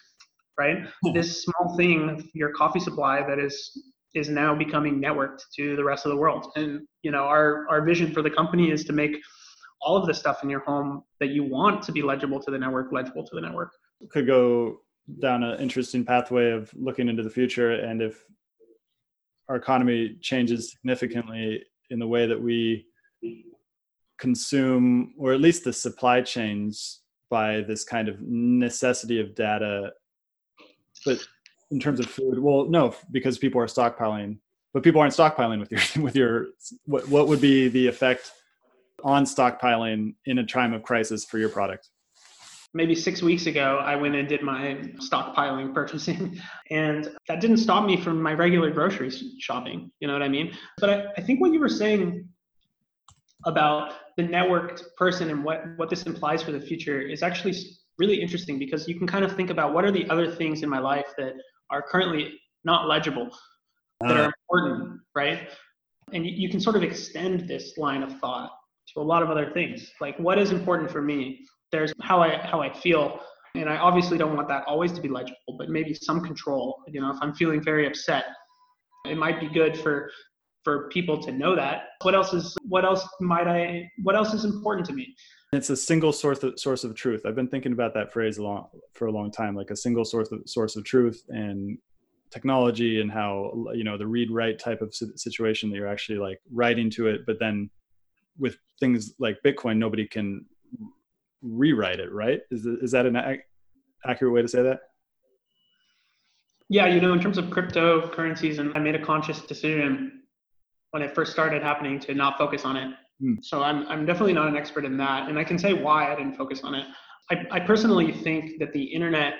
right? 0.59 0.79
Hmm. 1.03 1.13
This 1.13 1.43
small 1.43 1.75
thing, 1.77 2.29
your 2.33 2.51
coffee 2.51 2.79
supply 2.79 3.25
that 3.27 3.39
is 3.39 3.71
is 4.13 4.29
now 4.29 4.55
becoming 4.55 5.01
networked 5.01 5.41
to 5.55 5.75
the 5.75 5.83
rest 5.83 6.05
of 6.05 6.11
the 6.11 6.17
world. 6.17 6.51
And 6.55 6.81
you 7.01 7.11
know, 7.11 7.23
our 7.23 7.67
our 7.69 7.81
vision 7.81 8.11
for 8.11 8.21
the 8.21 8.29
company 8.29 8.71
is 8.71 8.83
to 8.85 8.93
make 8.93 9.17
all 9.81 9.97
of 9.97 10.05
the 10.05 10.13
stuff 10.13 10.43
in 10.43 10.49
your 10.49 10.61
home 10.61 11.03
that 11.19 11.29
you 11.29 11.43
want 11.43 11.83
to 11.83 11.91
be 11.91 12.01
legible 12.01 12.39
to 12.41 12.51
the 12.51 12.57
network 12.57 12.91
legible 12.91 13.25
to 13.25 13.35
the 13.35 13.41
network. 13.41 13.71
Could 14.11 14.27
go 14.27 14.81
down 15.19 15.43
an 15.43 15.59
interesting 15.59 16.05
pathway 16.05 16.51
of 16.51 16.71
looking 16.75 17.09
into 17.09 17.23
the 17.23 17.29
future 17.29 17.71
and 17.71 18.01
if 18.01 18.23
our 19.49 19.57
economy 19.57 20.17
changes 20.21 20.71
significantly 20.71 21.61
in 21.89 21.99
the 21.99 22.07
way 22.07 22.25
that 22.25 22.41
we 22.41 22.85
consume 24.17 25.13
or 25.17 25.33
at 25.33 25.41
least 25.41 25.65
the 25.65 25.73
supply 25.73 26.21
chains 26.21 27.01
by 27.29 27.61
this 27.61 27.83
kind 27.83 28.07
of 28.07 28.21
necessity 28.21 29.19
of 29.19 29.35
data 29.35 29.91
but 31.05 31.19
in 31.73 31.79
terms 31.79 31.99
of 31.99 32.05
food 32.05 32.39
well 32.39 32.65
no 32.69 32.95
because 33.11 33.37
people 33.37 33.59
are 33.59 33.65
stockpiling 33.65 34.37
but 34.73 34.83
people 34.83 35.01
aren't 35.01 35.13
stockpiling 35.13 35.59
with 35.59 35.71
your 35.71 35.81
with 36.03 36.15
your 36.15 36.47
what, 36.85 37.07
what 37.09 37.27
would 37.27 37.41
be 37.41 37.67
the 37.67 37.87
effect 37.87 38.31
on 39.03 39.25
stockpiling 39.25 40.15
in 40.25 40.37
a 40.37 40.45
time 40.45 40.73
of 40.73 40.81
crisis 40.81 41.25
for 41.25 41.37
your 41.37 41.49
product? 41.49 41.89
Maybe 42.75 42.95
six 42.95 43.21
weeks 43.21 43.45
ago 43.45 43.79
i 43.83 43.95
went 43.95 44.15
and 44.15 44.27
did 44.27 44.41
my 44.41 44.81
stockpiling 44.97 45.73
purchasing 45.73 46.39
and 46.71 47.09
that 47.27 47.41
didn't 47.41 47.57
stop 47.57 47.85
me 47.85 47.97
from 48.01 48.21
my 48.21 48.33
regular 48.33 48.71
grocery 48.71 49.11
shopping 49.39 49.91
you 49.99 50.07
know 50.07 50.13
what 50.13 50.23
i 50.23 50.29
mean? 50.29 50.53
But 50.79 50.89
I, 50.89 51.05
I 51.17 51.21
think 51.21 51.41
what 51.41 51.51
you 51.53 51.59
were 51.59 51.69
saying 51.69 52.27
about 53.45 53.93
the 54.15 54.23
networked 54.23 54.83
person 54.97 55.29
and 55.29 55.43
what 55.43 55.65
what 55.75 55.89
this 55.89 56.03
implies 56.03 56.41
for 56.41 56.51
the 56.51 56.61
future 56.61 57.01
is 57.01 57.21
actually 57.23 57.55
really 57.99 58.21
interesting 58.21 58.57
because 58.57 58.87
you 58.87 58.97
can 58.97 59.05
kind 59.05 59.23
of 59.23 59.35
think 59.35 59.49
about 59.49 59.73
what 59.73 59.85
are 59.85 59.91
the 59.91 60.09
other 60.09 60.31
things 60.31 60.63
in 60.63 60.69
my 60.69 60.79
life 60.79 61.05
that 61.17 61.33
are 61.73 61.81
currently 61.81 62.39
not 62.63 62.87
legible 62.87 63.29
that 64.01 64.15
are 64.15 64.25
uh. 64.25 64.31
important 64.49 64.99
right? 65.15 65.49
And 66.11 66.25
you, 66.25 66.33
you 66.33 66.49
can 66.49 66.59
sort 66.59 66.75
of 66.75 66.83
extend 66.83 67.47
this 67.47 67.77
line 67.77 68.03
of 68.03 68.19
thought 68.19 68.51
to 68.93 69.01
a 69.01 69.03
lot 69.03 69.23
of 69.23 69.29
other 69.29 69.51
things. 69.51 69.91
Like 69.99 70.17
what 70.19 70.37
is 70.37 70.51
important 70.51 70.91
for 70.91 71.01
me? 71.01 71.45
There's 71.71 71.91
how 72.01 72.21
i 72.21 72.37
how 72.37 72.61
i 72.61 72.71
feel. 72.71 73.19
And 73.55 73.69
i 73.69 73.77
obviously 73.77 74.17
don't 74.17 74.35
want 74.35 74.47
that 74.49 74.63
always 74.67 74.91
to 74.93 75.01
be 75.01 75.09
legible 75.09 75.55
but 75.57 75.69
maybe 75.69 75.93
some 75.93 76.21
control. 76.21 76.81
You 76.87 77.01
know 77.01 77.09
if 77.11 77.17
i'm 77.21 77.33
feeling 77.33 77.61
very 77.61 77.87
upset 77.87 78.25
it 79.05 79.17
might 79.17 79.39
be 79.39 79.47
good 79.47 79.77
for 79.77 80.09
for 80.63 80.87
people 80.89 81.21
to 81.21 81.31
know 81.31 81.55
that. 81.55 81.77
What 82.03 82.15
else 82.15 82.33
is 82.33 82.55
what 82.67 82.85
else 82.85 83.07
might 83.19 83.47
i 83.47 83.89
what 84.03 84.15
else 84.15 84.33
is 84.33 84.45
important 84.45 84.85
to 84.87 84.93
me 84.93 85.15
it's 85.55 85.69
a 85.69 85.77
single 85.77 86.11
source 86.11 86.43
of, 86.43 86.59
source 86.59 86.83
of 86.83 86.95
truth. 86.95 87.25
I've 87.25 87.35
been 87.35 87.47
thinking 87.47 87.71
about 87.73 87.93
that 87.93 88.11
phrase 88.11 88.37
a 88.37 88.43
long, 88.43 88.67
for 88.93 89.07
a 89.07 89.11
long 89.11 89.31
time 89.31 89.55
like 89.55 89.71
a 89.71 89.75
single 89.75 90.05
source 90.05 90.31
of 90.31 90.41
source 90.45 90.75
of 90.75 90.83
truth 90.83 91.23
and 91.29 91.77
technology 92.31 93.01
and 93.01 93.11
how 93.11 93.67
you 93.73 93.83
know 93.83 93.97
the 93.97 94.07
read 94.07 94.31
write 94.31 94.57
type 94.57 94.81
of 94.81 94.93
situation 94.93 95.69
that 95.69 95.75
you're 95.75 95.87
actually 95.87 96.17
like 96.17 96.41
writing 96.51 96.89
to 96.89 97.05
it 97.05 97.21
but 97.27 97.37
then 97.39 97.69
with 98.39 98.57
things 98.79 99.13
like 99.19 99.37
bitcoin 99.45 99.77
nobody 99.77 100.07
can 100.07 100.43
rewrite 101.43 101.99
it 101.99 102.11
right? 102.11 102.41
Is, 102.49 102.65
is 102.65 102.91
that 102.91 103.05
an 103.05 103.15
ac- 103.15 103.43
accurate 104.05 104.33
way 104.33 104.41
to 104.41 104.47
say 104.47 104.63
that? 104.63 104.79
Yeah 106.69 106.87
you 106.87 106.99
know 106.99 107.13
in 107.13 107.19
terms 107.19 107.37
of 107.37 107.45
cryptocurrencies 107.45 108.57
and 108.57 108.75
i 108.75 108.79
made 108.79 108.95
a 108.95 109.05
conscious 109.05 109.41
decision 109.41 110.23
when 110.93 111.01
it 111.01 111.15
first 111.15 111.31
started 111.31 111.63
happening 111.63 111.99
to 111.99 112.13
not 112.13 112.37
focus 112.37 112.65
on 112.65 112.77
it. 112.77 112.93
Mm. 113.21 113.37
So 113.41 113.61
I'm, 113.61 113.87
I'm 113.87 114.05
definitely 114.05 114.33
not 114.33 114.47
an 114.47 114.55
expert 114.55 114.85
in 114.85 114.97
that. 114.97 115.29
And 115.29 115.37
I 115.37 115.43
can 115.43 115.57
say 115.57 115.73
why 115.73 116.11
I 116.11 116.15
didn't 116.15 116.35
focus 116.35 116.61
on 116.63 116.75
it. 116.75 116.85
I, 117.31 117.45
I 117.51 117.59
personally 117.59 118.11
think 118.11 118.59
that 118.59 118.73
the 118.73 118.83
internet 118.83 119.35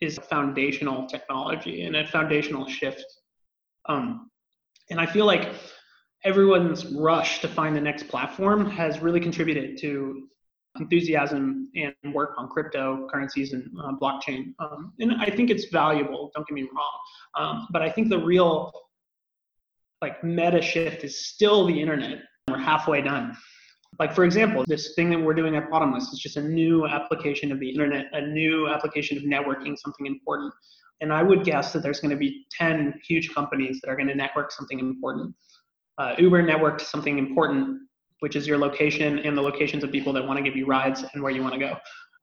is 0.00 0.18
a 0.18 0.22
foundational 0.22 1.06
technology 1.06 1.82
and 1.82 1.96
a 1.96 2.06
foundational 2.06 2.66
shift. 2.68 3.04
Um, 3.88 4.30
and 4.90 5.00
I 5.00 5.06
feel 5.06 5.26
like 5.26 5.54
everyone's 6.24 6.86
rush 6.86 7.40
to 7.40 7.48
find 7.48 7.76
the 7.76 7.80
next 7.80 8.08
platform 8.08 8.70
has 8.70 9.00
really 9.00 9.20
contributed 9.20 9.78
to 9.78 10.28
enthusiasm 10.80 11.68
and 11.74 11.94
work 12.14 12.34
on 12.36 12.48
cryptocurrencies 12.48 13.52
and 13.52 13.68
uh, 13.82 13.92
blockchain. 14.00 14.54
Um, 14.58 14.92
and 15.00 15.14
I 15.20 15.30
think 15.30 15.50
it's 15.50 15.66
valuable. 15.66 16.30
Don't 16.34 16.46
get 16.46 16.54
me 16.54 16.62
wrong, 16.62 16.98
um, 17.36 17.68
but 17.70 17.82
I 17.82 17.90
think 17.90 18.08
the 18.08 18.18
real 18.18 18.72
like 20.00 20.22
meta 20.22 20.62
shift 20.62 21.02
is 21.02 21.26
still 21.26 21.66
the 21.66 21.80
internet. 21.80 22.18
We're 22.58 22.64
halfway 22.64 23.02
done. 23.02 23.36
Like 23.98 24.14
for 24.14 24.24
example, 24.24 24.64
this 24.66 24.94
thing 24.94 25.10
that 25.10 25.20
we're 25.20 25.34
doing 25.34 25.56
at 25.56 25.70
Bottomless 25.70 26.12
is 26.12 26.18
just 26.18 26.36
a 26.36 26.42
new 26.42 26.86
application 26.86 27.52
of 27.52 27.60
the 27.60 27.68
internet, 27.68 28.06
a 28.12 28.20
new 28.20 28.68
application 28.68 29.16
of 29.16 29.24
networking, 29.24 29.76
something 29.78 30.06
important. 30.06 30.52
And 31.00 31.12
I 31.12 31.22
would 31.22 31.44
guess 31.44 31.72
that 31.72 31.82
there's 31.82 32.00
going 32.00 32.10
to 32.10 32.16
be 32.16 32.46
10 32.50 32.94
huge 33.06 33.32
companies 33.32 33.80
that 33.80 33.90
are 33.90 33.96
going 33.96 34.08
to 34.08 34.14
network 34.14 34.50
something 34.50 34.80
important. 34.80 35.34
Uh, 35.98 36.14
Uber 36.18 36.42
networked 36.42 36.80
something 36.80 37.18
important, 37.18 37.78
which 38.20 38.34
is 38.34 38.46
your 38.46 38.58
location 38.58 39.20
and 39.20 39.38
the 39.38 39.42
locations 39.42 39.84
of 39.84 39.92
people 39.92 40.12
that 40.12 40.26
want 40.26 40.36
to 40.36 40.42
give 40.42 40.56
you 40.56 40.66
rides 40.66 41.04
and 41.14 41.22
where 41.22 41.32
you 41.32 41.42
want 41.42 41.54
to 41.54 41.60
go. 41.60 41.76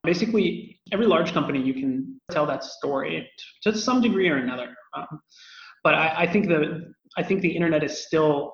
Basically, 0.03 0.79
every 0.91 1.07
large 1.07 1.31
company 1.33 1.61
you 1.61 1.73
can 1.73 2.19
tell 2.29 2.45
that 2.45 2.63
story 2.63 3.27
to 3.63 3.75
some 3.75 4.01
degree 4.01 4.29
or 4.29 4.37
another. 4.37 4.75
Um, 4.95 5.19
but 5.83 5.93
I, 5.93 6.23
I 6.23 6.27
think 6.31 6.47
the 6.47 6.93
I 7.17 7.23
think 7.23 7.41
the 7.41 7.55
internet 7.55 7.83
is 7.83 8.05
still 8.05 8.53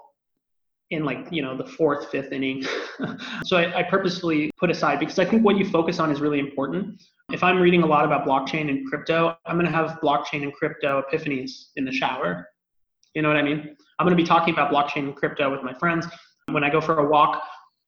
in 0.91 1.05
like 1.05 1.25
you 1.31 1.41
know 1.41 1.57
the 1.57 1.65
fourth 1.65 2.09
fifth 2.09 2.31
inning. 2.31 2.63
So 3.45 3.57
I, 3.57 3.79
I, 3.79 3.83
purposefully 3.83 4.51
put 4.59 4.69
aside 4.69 4.99
because 4.99 5.17
i 5.17 5.25
think 5.25 5.43
what 5.43 5.57
you 5.57 5.65
focus 5.65 5.99
on 5.99 6.11
is 6.11 6.21
really 6.21 6.39
important. 6.39 7.01
If 7.31 7.43
i'm 7.43 7.59
reading 7.59 7.81
a 7.81 7.85
lot 7.85 8.05
about 8.05 8.27
blockchain 8.27 8.69
and 8.69 8.87
crypto 8.87 9.35
i'm 9.47 9.55
going 9.55 9.65
to 9.65 9.75
have 9.75 9.99
blockchain 10.01 10.43
and 10.43 10.53
crypto 10.53 11.01
epiphanies 11.01 11.51
in 11.77 11.85
the 11.85 11.91
shower. 11.91 12.47
You 13.15 13.21
know 13.23 13.29
what 13.29 13.37
i 13.37 13.41
mean? 13.41 13.75
I'm 13.97 14.05
going 14.05 14.15
to 14.15 14.21
be 14.21 14.27
talking 14.27 14.53
about 14.53 14.71
blockchain 14.71 15.03
and 15.07 15.15
crypto 15.15 15.49
with 15.49 15.63
my 15.63 15.73
friends. 15.73 16.05
When 16.51 16.63
i 16.63 16.69
go 16.69 16.79
for 16.79 16.99
a 16.99 17.07
walk 17.09 17.41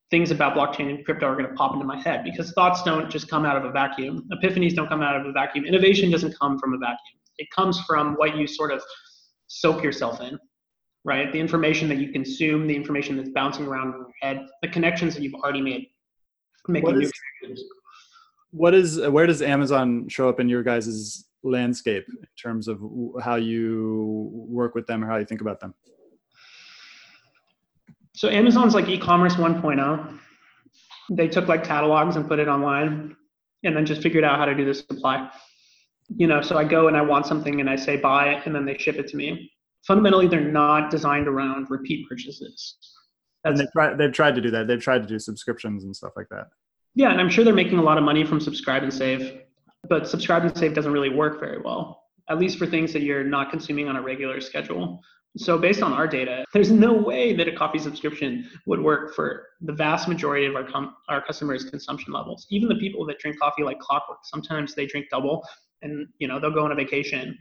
things 0.09 0.31
about 0.31 0.55
blockchain 0.55 0.89
and 0.89 1.05
crypto 1.05 1.27
are 1.27 1.35
going 1.35 1.47
to 1.47 1.55
pop 1.55 1.73
into 1.73 1.85
my 1.85 1.99
head 1.99 2.23
because 2.23 2.51
thoughts 2.51 2.83
don't 2.83 3.09
just 3.09 3.27
come 3.29 3.45
out 3.45 3.57
of 3.57 3.65
a 3.65 3.71
vacuum. 3.71 4.27
Epiphanies 4.31 4.75
don't 4.75 4.87
come 4.87 5.01
out 5.01 5.15
of 5.19 5.25
a 5.25 5.31
vacuum. 5.31 5.65
Innovation 5.65 6.11
doesn't 6.11 6.37
come 6.39 6.59
from 6.59 6.73
a 6.73 6.77
vacuum. 6.77 7.19
It 7.39 7.47
comes 7.49 7.79
from 7.81 8.13
what 8.15 8.37
you 8.37 8.45
sort 8.45 8.71
of 8.71 8.81
soak 9.47 9.83
yourself 9.83 10.21
in 10.21 10.37
right? 11.05 11.31
The 11.31 11.39
information 11.39 11.89
that 11.89 11.97
you 11.97 12.11
consume, 12.11 12.67
the 12.67 12.75
information 12.75 13.17
that's 13.17 13.29
bouncing 13.29 13.67
around 13.67 13.93
in 13.93 13.99
your 13.99 14.11
head, 14.21 14.47
the 14.61 14.67
connections 14.67 15.15
that 15.15 15.23
you've 15.23 15.35
already 15.35 15.61
made. 15.61 15.87
Making 16.67 16.95
what 16.95 17.03
is, 17.03 17.11
what 18.51 18.73
is 18.73 19.01
where 19.01 19.27
does 19.27 19.41
Amazon 19.41 20.07
show 20.07 20.29
up 20.29 20.39
in 20.39 20.47
your 20.47 20.63
guys' 20.63 21.25
landscape 21.43 22.05
in 22.07 22.27
terms 22.41 22.69
of 22.69 22.81
how 23.21 23.35
you 23.35 24.29
work 24.31 24.73
with 24.73 24.87
them 24.87 25.03
or 25.03 25.07
how 25.07 25.17
you 25.17 25.25
think 25.25 25.41
about 25.41 25.59
them? 25.59 25.73
So 28.15 28.29
Amazon's 28.29 28.75
like 28.75 28.87
e-commerce 28.87 29.35
1.0. 29.35 30.19
They 31.09 31.27
took 31.27 31.49
like 31.49 31.65
catalogs 31.65 32.15
and 32.15 32.27
put 32.27 32.39
it 32.39 32.47
online 32.47 33.17
and 33.63 33.75
then 33.75 33.85
just 33.85 34.01
figured 34.01 34.23
out 34.23 34.37
how 34.37 34.45
to 34.45 34.55
do 34.55 34.63
the 34.63 34.73
supply. 34.73 35.29
You 36.15 36.27
know, 36.27 36.41
so 36.41 36.57
I 36.57 36.63
go 36.63 36.87
and 36.87 36.95
I 36.95 37.01
want 37.01 37.25
something 37.25 37.59
and 37.59 37.69
I 37.69 37.75
say 37.75 37.97
buy 37.97 38.33
it 38.33 38.45
and 38.45 38.55
then 38.55 38.65
they 38.65 38.77
ship 38.77 38.95
it 38.95 39.07
to 39.09 39.17
me 39.17 39.52
fundamentally 39.85 40.27
they're 40.27 40.41
not 40.41 40.89
designed 40.89 41.27
around 41.27 41.69
repeat 41.69 42.07
purchases. 42.07 42.77
That's, 43.43 43.59
and 43.59 43.59
they've 43.59 43.71
tried, 43.71 43.97
they've 43.97 44.11
tried 44.11 44.35
to 44.35 44.41
do 44.41 44.51
that. 44.51 44.67
They've 44.67 44.81
tried 44.81 45.03
to 45.03 45.07
do 45.07 45.19
subscriptions 45.19 45.83
and 45.83 45.95
stuff 45.95 46.13
like 46.15 46.29
that. 46.29 46.47
Yeah, 46.95 47.11
and 47.11 47.19
I'm 47.19 47.29
sure 47.29 47.43
they're 47.43 47.53
making 47.53 47.79
a 47.79 47.83
lot 47.83 47.97
of 47.97 48.03
money 48.03 48.23
from 48.23 48.39
subscribe 48.39 48.83
and 48.83 48.93
save, 48.93 49.41
but 49.89 50.07
subscribe 50.07 50.43
and 50.43 50.57
save 50.57 50.73
doesn't 50.73 50.91
really 50.91 51.09
work 51.09 51.39
very 51.39 51.59
well, 51.59 52.03
at 52.29 52.37
least 52.37 52.57
for 52.57 52.67
things 52.67 52.93
that 52.93 53.01
you're 53.01 53.23
not 53.23 53.49
consuming 53.49 53.87
on 53.87 53.95
a 53.95 54.01
regular 54.01 54.39
schedule. 54.39 55.01
So 55.35 55.57
based 55.57 55.81
on 55.81 55.91
our 55.91 56.07
data, 56.07 56.45
there's 56.53 56.69
no 56.69 56.93
way 56.93 57.33
that 57.33 57.47
a 57.47 57.51
coffee 57.51 57.79
subscription 57.79 58.47
would 58.67 58.79
work 58.79 59.15
for 59.15 59.47
the 59.61 59.73
vast 59.73 60.07
majority 60.07 60.45
of 60.45 60.55
our 60.55 60.63
com- 60.63 60.95
our 61.09 61.25
customers' 61.25 61.65
consumption 61.65 62.13
levels. 62.13 62.45
Even 62.51 62.69
the 62.69 62.75
people 62.75 63.03
that 63.07 63.17
drink 63.17 63.39
coffee 63.39 63.63
like 63.63 63.79
clockwork, 63.79 64.19
sometimes 64.25 64.75
they 64.75 64.85
drink 64.85 65.07
double, 65.09 65.43
and 65.81 66.07
you 66.19 66.27
know 66.27 66.39
they'll 66.39 66.51
go 66.51 66.63
on 66.63 66.71
a 66.71 66.75
vacation 66.75 67.35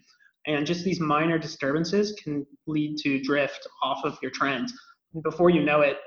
and 0.47 0.67
just 0.67 0.85
these 0.85 1.01
minor 1.01 1.39
disturbances 1.39 2.13
can 2.23 2.47
lead 2.67 2.97
to 2.99 3.21
drift 3.23 3.67
off 3.83 4.05
of 4.05 4.19
your 4.23 4.31
trend. 4.31 4.73
And 5.15 5.23
before 5.23 5.51
you 5.51 5.63
know 5.63 5.81
it, 5.81 5.99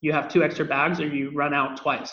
you 0.00 0.12
have 0.12 0.28
two 0.28 0.42
extra 0.42 0.64
bags 0.64 1.00
or 1.00 1.06
you 1.06 1.30
run 1.34 1.54
out 1.54 1.76
twice. 1.76 2.12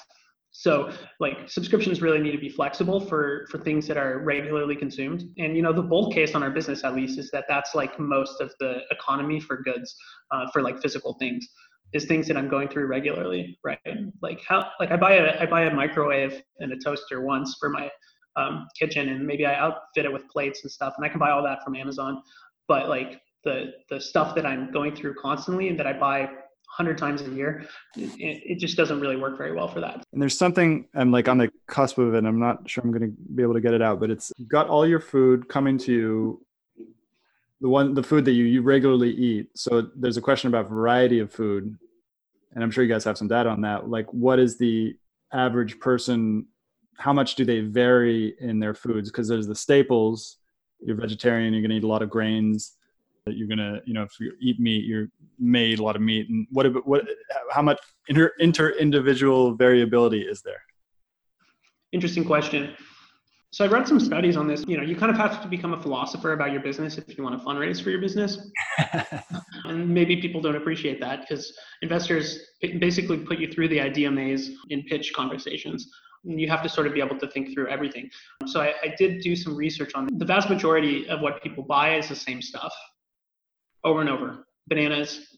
So 0.51 0.91
like 1.19 1.47
subscriptions 1.47 2.01
really 2.01 2.19
need 2.19 2.31
to 2.31 2.39
be 2.39 2.49
flexible 2.49 2.99
for 2.99 3.45
for 3.51 3.59
things 3.59 3.85
that 3.87 3.97
are 3.97 4.19
regularly 4.19 4.75
consumed. 4.75 5.23
And 5.37 5.55
you 5.55 5.61
know 5.61 5.73
the 5.73 5.83
bull 5.83 6.11
case 6.11 6.33
on 6.33 6.41
our 6.41 6.49
business 6.49 6.83
at 6.83 6.95
least 6.95 7.19
is 7.19 7.29
that 7.31 7.45
that's 7.47 7.75
like 7.75 7.99
most 7.99 8.41
of 8.41 8.51
the 8.59 8.79
economy 8.89 9.39
for 9.39 9.61
goods, 9.61 9.95
uh, 10.31 10.47
for 10.51 10.63
like 10.63 10.81
physical 10.81 11.15
things, 11.19 11.47
is 11.93 12.05
things 12.05 12.27
that 12.27 12.37
I'm 12.37 12.49
going 12.49 12.67
through 12.67 12.87
regularly, 12.87 13.59
right? 13.63 13.79
Like 14.21 14.41
how 14.47 14.71
like 14.79 14.91
I 14.91 14.97
buy 14.97 15.13
a 15.13 15.41
I 15.41 15.45
buy 15.45 15.63
a 15.63 15.73
microwave 15.73 16.41
and 16.59 16.71
a 16.71 16.77
toaster 16.77 17.21
once 17.21 17.57
for 17.59 17.69
my 17.69 17.89
um, 18.35 18.67
kitchen 18.77 19.09
and 19.09 19.25
maybe 19.25 19.45
I 19.45 19.55
outfit 19.55 20.05
it 20.05 20.13
with 20.13 20.27
plates 20.29 20.63
and 20.63 20.71
stuff 20.71 20.93
and 20.97 21.05
I 21.05 21.09
can 21.09 21.19
buy 21.19 21.31
all 21.31 21.43
that 21.43 21.63
from 21.63 21.75
Amazon. 21.75 22.21
But 22.67 22.89
like 22.89 23.21
the 23.43 23.73
the 23.89 23.99
stuff 23.99 24.35
that 24.35 24.45
I'm 24.45 24.71
going 24.71 24.95
through 24.95 25.15
constantly 25.15 25.69
and 25.69 25.79
that 25.79 25.87
I 25.87 25.93
buy 25.93 26.29
hundred 26.69 26.97
times 26.97 27.21
a 27.21 27.29
year, 27.31 27.65
it, 27.97 28.11
it, 28.45 28.59
just 28.59 28.77
doesn't 28.77 28.99
really 28.99 29.15
work 29.15 29.37
very 29.37 29.53
well 29.53 29.67
for 29.67 29.81
that. 29.81 30.03
And 30.13 30.21
there's 30.21 30.37
something 30.37 30.87
I'm 30.93 31.11
like 31.11 31.27
on 31.27 31.39
the 31.39 31.51
cusp 31.67 31.97
of 31.97 32.13
it. 32.13 32.23
I'm 32.23 32.39
not 32.39 32.69
sure 32.69 32.83
I'm 32.83 32.91
going 32.91 33.01
to 33.01 33.13
be 33.35 33.41
able 33.41 33.55
to 33.55 33.61
get 33.61 33.73
it 33.73 33.81
out, 33.81 33.99
but 33.99 34.11
it's 34.11 34.31
got 34.47 34.69
all 34.69 34.87
your 34.87 34.99
food 34.99 35.49
coming 35.49 35.77
to 35.79 35.91
you. 35.91 36.45
The 37.61 37.67
one, 37.67 37.93
the 37.95 38.03
food 38.03 38.23
that 38.25 38.31
you, 38.31 38.45
you 38.45 38.61
regularly 38.61 39.09
eat. 39.09 39.49
So 39.55 39.89
there's 39.95 40.15
a 40.15 40.21
question 40.21 40.47
about 40.47 40.69
variety 40.69 41.19
of 41.19 41.33
food, 41.33 41.75
and 42.53 42.63
I'm 42.63 42.71
sure 42.71 42.83
you 42.83 42.93
guys 42.93 43.03
have 43.03 43.17
some 43.17 43.27
data 43.27 43.49
on 43.49 43.61
that. 43.61 43.89
Like, 43.89 44.05
what 44.13 44.39
is 44.39 44.57
the 44.57 44.95
average 45.33 45.79
person 45.79 46.45
how 46.99 47.13
much 47.13 47.35
do 47.35 47.45
they 47.45 47.61
vary 47.61 48.35
in 48.39 48.59
their 48.59 48.73
foods? 48.73 49.09
Because 49.09 49.27
there's 49.27 49.47
the 49.47 49.55
staples. 49.55 50.37
You're 50.81 50.97
vegetarian. 50.97 51.53
You're 51.53 51.61
going 51.61 51.71
to 51.71 51.77
eat 51.77 51.83
a 51.83 51.87
lot 51.87 52.01
of 52.01 52.09
grains. 52.09 52.73
That 53.25 53.37
You're 53.37 53.47
going 53.47 53.57
to, 53.57 53.81
you 53.85 53.93
know, 53.93 54.03
if 54.03 54.19
you 54.19 54.33
eat 54.41 54.59
meat, 54.59 54.85
you're 54.85 55.07
made 55.39 55.79
a 55.79 55.83
lot 55.83 55.95
of 55.95 56.01
meat. 56.01 56.29
And 56.29 56.45
what, 56.51 56.85
what, 56.85 57.05
how 57.51 57.61
much 57.61 57.79
inter, 58.09 58.33
inter 58.39 58.71
individual 58.71 59.55
variability 59.55 60.21
is 60.21 60.41
there? 60.41 60.61
Interesting 61.93 62.25
question. 62.25 62.75
So 63.51 63.65
I've 63.65 63.71
read 63.71 63.87
some 63.87 63.99
studies 63.99 64.35
on 64.35 64.47
this. 64.47 64.65
You 64.67 64.77
know, 64.77 64.83
you 64.83 64.95
kind 64.95 65.09
of 65.09 65.17
have 65.17 65.41
to 65.41 65.47
become 65.47 65.73
a 65.73 65.81
philosopher 65.81 66.33
about 66.33 66.51
your 66.51 66.61
business 66.61 66.97
if 66.97 67.17
you 67.17 67.23
want 67.23 67.39
to 67.39 67.45
fundraise 67.45 67.81
for 67.81 67.89
your 67.91 67.99
business. 67.99 68.37
and 69.65 69.89
maybe 69.89 70.17
people 70.21 70.41
don't 70.41 70.57
appreciate 70.57 70.99
that 70.99 71.21
because 71.21 71.57
investors 71.81 72.39
basically 72.79 73.17
put 73.17 73.39
you 73.39 73.51
through 73.51 73.69
the 73.69 73.79
idea 73.79 74.11
maze 74.11 74.51
in 74.69 74.83
pitch 74.83 75.13
conversations 75.15 75.89
you 76.23 76.49
have 76.49 76.61
to 76.63 76.69
sort 76.69 76.87
of 76.87 76.93
be 76.93 77.01
able 77.01 77.17
to 77.17 77.27
think 77.27 77.53
through 77.53 77.67
everything. 77.67 78.09
So 78.47 78.61
I, 78.61 78.73
I, 78.83 78.93
did 78.97 79.21
do 79.21 79.35
some 79.35 79.55
research 79.55 79.91
on 79.95 80.09
the 80.17 80.25
vast 80.25 80.49
majority 80.49 81.07
of 81.07 81.21
what 81.21 81.41
people 81.41 81.63
buy 81.63 81.95
is 81.95 82.09
the 82.09 82.15
same 82.15 82.41
stuff 82.41 82.73
over 83.83 84.01
and 84.01 84.09
over. 84.09 84.45
Bananas. 84.67 85.37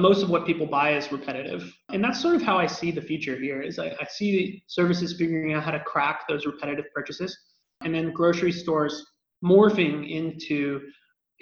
Most 0.00 0.22
of 0.22 0.30
what 0.30 0.46
people 0.46 0.64
buy 0.64 0.96
is 0.96 1.10
repetitive. 1.10 1.74
And 1.92 2.02
that's 2.02 2.20
sort 2.20 2.36
of 2.36 2.42
how 2.42 2.56
I 2.56 2.66
see 2.66 2.92
the 2.92 3.02
future 3.02 3.36
here 3.36 3.60
is 3.60 3.80
I, 3.80 3.88
I 4.00 4.06
see 4.08 4.62
services 4.68 5.16
figuring 5.18 5.54
out 5.54 5.64
how 5.64 5.72
to 5.72 5.80
crack 5.80 6.28
those 6.28 6.46
repetitive 6.46 6.84
purchases 6.94 7.36
and 7.82 7.92
then 7.92 8.12
grocery 8.12 8.52
stores 8.52 9.04
morphing 9.44 10.08
into 10.08 10.82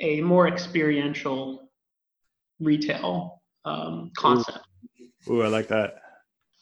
a 0.00 0.22
more 0.22 0.48
experiential 0.48 1.70
retail 2.58 3.42
um, 3.66 4.10
concept. 4.16 4.60
Ooh, 5.28 5.42
I 5.42 5.48
like 5.48 5.68
that 5.68 5.96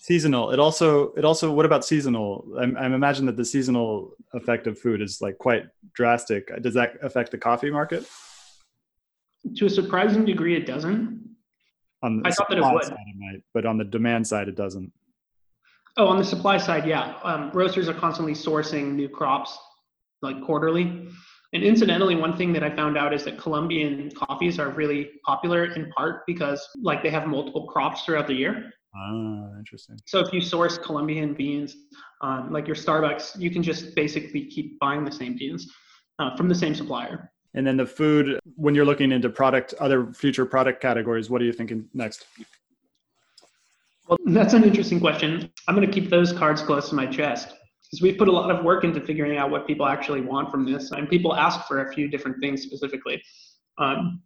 seasonal. 0.04 0.50
It 0.50 0.60
also 0.60 1.12
it 1.14 1.24
also 1.24 1.50
what 1.50 1.64
about 1.64 1.82
seasonal? 1.84 2.46
I'm, 2.60 2.76
I 2.76 2.84
imagine 2.86 3.24
that 3.26 3.38
the 3.38 3.44
seasonal 3.44 4.12
effect 4.34 4.66
of 4.66 4.78
food 4.78 5.00
is 5.00 5.22
like 5.22 5.38
quite 5.38 5.64
drastic. 5.94 6.50
Does 6.62 6.74
that 6.74 6.96
affect 7.02 7.30
the 7.30 7.38
coffee 7.38 7.70
market? 7.70 8.06
To 9.56 9.64
a 9.64 9.70
surprising 9.70 10.26
degree 10.26 10.56
it 10.56 10.66
doesn't. 10.66 11.36
On 12.02 12.20
the 12.20 12.28
I 12.28 12.32
thought 12.32 12.50
that 12.50 12.58
it 12.58 12.64
would. 12.64 12.84
Side 12.84 12.92
it 12.92 13.18
might, 13.18 13.42
but 13.54 13.64
on 13.64 13.78
the 13.78 13.84
demand 13.84 14.26
side 14.26 14.46
it 14.46 14.56
doesn't. 14.56 14.92
Oh 15.96 16.06
on 16.06 16.18
the 16.18 16.24
supply 16.24 16.58
side 16.58 16.86
yeah. 16.86 17.14
Um, 17.22 17.50
roasters 17.54 17.88
are 17.88 17.94
constantly 17.94 18.34
sourcing 18.34 18.94
new 18.94 19.08
crops 19.08 19.56
like 20.20 20.38
quarterly. 20.44 21.08
And 21.54 21.62
incidentally, 21.62 22.16
one 22.16 22.36
thing 22.36 22.52
that 22.54 22.64
I 22.64 22.74
found 22.74 22.98
out 22.98 23.14
is 23.14 23.24
that 23.24 23.38
Colombian 23.38 24.10
coffees 24.10 24.58
are 24.58 24.70
really 24.70 25.12
popular 25.24 25.66
in 25.66 25.90
part 25.92 26.26
because 26.26 26.68
like 26.82 27.02
they 27.02 27.10
have 27.10 27.26
multiple 27.26 27.66
crops 27.68 28.04
throughout 28.04 28.26
the 28.26 28.34
year. 28.34 28.72
Ah, 28.96 29.58
interesting. 29.58 29.98
So 30.06 30.20
if 30.20 30.32
you 30.32 30.40
source 30.40 30.78
Colombian 30.78 31.34
beans, 31.34 31.76
um, 32.20 32.52
like 32.52 32.66
your 32.66 32.76
Starbucks, 32.76 33.38
you 33.40 33.50
can 33.50 33.62
just 33.62 33.94
basically 33.94 34.46
keep 34.46 34.78
buying 34.78 35.04
the 35.04 35.12
same 35.12 35.36
beans 35.36 35.72
uh, 36.18 36.36
from 36.36 36.48
the 36.48 36.54
same 36.54 36.74
supplier. 36.74 37.32
And 37.54 37.66
then 37.66 37.76
the 37.76 37.86
food, 37.86 38.38
when 38.56 38.74
you're 38.74 38.84
looking 38.84 39.12
into 39.12 39.30
product, 39.30 39.74
other 39.80 40.12
future 40.12 40.44
product 40.44 40.80
categories, 40.80 41.30
what 41.30 41.40
are 41.40 41.44
you 41.44 41.52
thinking 41.52 41.88
next? 41.94 42.26
Well, 44.08 44.18
that's 44.26 44.54
an 44.54 44.64
interesting 44.64 45.00
question. 45.00 45.50
I'm 45.66 45.74
going 45.74 45.86
to 45.86 45.92
keep 45.92 46.10
those 46.10 46.32
cards 46.32 46.62
close 46.62 46.88
to 46.90 46.94
my 46.94 47.06
chest 47.06 47.54
because 47.84 48.02
we've 48.02 48.18
put 48.18 48.28
a 48.28 48.32
lot 48.32 48.50
of 48.50 48.64
work 48.64 48.84
into 48.84 49.00
figuring 49.00 49.38
out 49.38 49.50
what 49.50 49.66
people 49.66 49.86
actually 49.86 50.20
want 50.20 50.50
from 50.50 50.70
this, 50.70 50.90
and 50.90 51.08
people 51.08 51.34
ask 51.34 51.66
for 51.66 51.86
a 51.88 51.92
few 51.92 52.08
different 52.08 52.40
things 52.40 52.62
specifically. 52.62 53.22
Um, 53.78 54.22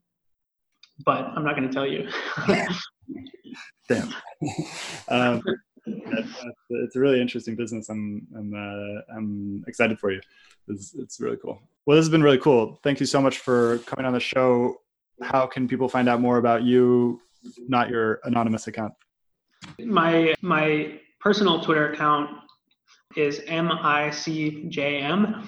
but 1.05 1.25
I'm 1.35 1.45
not 1.45 1.57
going 1.57 1.69
to 1.69 1.75
tell 1.75 1.87
you. 1.87 2.09
Damn. 3.89 4.15
Um, 5.09 5.43
it's 6.71 6.97
a 6.97 7.01
really 7.01 7.21
interesting 7.21 7.57
business. 7.57 7.89
I'm 7.89 8.27
I'm 8.37 8.55
uh, 8.55 9.01
I'm 9.17 9.65
excited 9.67 9.99
for 9.99 10.13
you. 10.13 10.21
It's, 10.69 10.95
it's 10.95 11.19
really 11.19 11.39
cool. 11.39 11.61
Well, 11.87 11.97
this 11.97 12.05
has 12.05 12.11
been 12.11 12.23
really 12.23 12.39
cool. 12.39 12.79
Thank 12.83 13.01
you 13.01 13.07
so 13.07 13.21
much 13.23 13.39
for 13.39 13.79
coming 13.79 14.05
on 14.05 14.13
the 14.13 14.21
show. 14.21 14.83
How 15.23 15.47
can 15.47 15.67
people 15.67 15.89
find 15.89 16.09
out 16.09 16.21
more 16.21 16.37
about 16.37 16.63
you, 16.63 17.21
not 17.69 17.89
your 17.89 18.21
anonymous 18.25 18.67
account? 18.67 18.93
My 19.79 20.35
my 20.43 21.01
personal 21.21 21.61
Twitter 21.63 21.91
account 21.93 22.31
is 23.17 23.41
MICJM. 23.49 25.47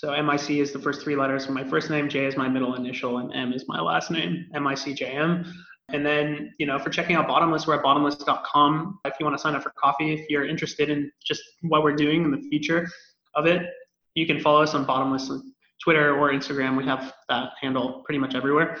So 0.00 0.10
MIC 0.22 0.52
is 0.52 0.72
the 0.72 0.78
first 0.78 1.02
three 1.02 1.14
letters 1.14 1.44
of 1.44 1.50
my 1.50 1.62
first 1.62 1.90
name, 1.90 2.08
J 2.08 2.24
is 2.24 2.34
my 2.34 2.48
middle 2.48 2.74
initial, 2.74 3.18
and 3.18 3.30
M 3.34 3.52
is 3.52 3.66
my 3.68 3.82
last 3.82 4.10
name, 4.10 4.46
MICJM. 4.54 5.46
And 5.90 6.06
then, 6.06 6.54
you 6.58 6.64
know, 6.64 6.78
for 6.78 6.88
checking 6.88 7.16
out 7.16 7.28
Bottomless, 7.28 7.66
we're 7.66 7.74
at 7.74 7.82
bottomless.com. 7.82 9.00
If 9.04 9.12
you 9.20 9.26
want 9.26 9.36
to 9.36 9.42
sign 9.42 9.54
up 9.54 9.62
for 9.62 9.74
coffee, 9.76 10.14
if 10.14 10.30
you're 10.30 10.46
interested 10.46 10.88
in 10.88 11.12
just 11.22 11.42
what 11.64 11.82
we're 11.82 11.94
doing 11.94 12.24
in 12.24 12.30
the 12.30 12.40
future 12.48 12.88
of 13.34 13.44
it, 13.44 13.68
you 14.14 14.26
can 14.26 14.40
follow 14.40 14.62
us 14.62 14.72
on 14.72 14.86
Bottomless 14.86 15.28
on 15.28 15.52
Twitter 15.84 16.16
or 16.18 16.32
Instagram. 16.32 16.78
We 16.78 16.86
have 16.86 17.12
that 17.28 17.50
handle 17.60 18.02
pretty 18.06 18.20
much 18.20 18.34
everywhere. 18.34 18.78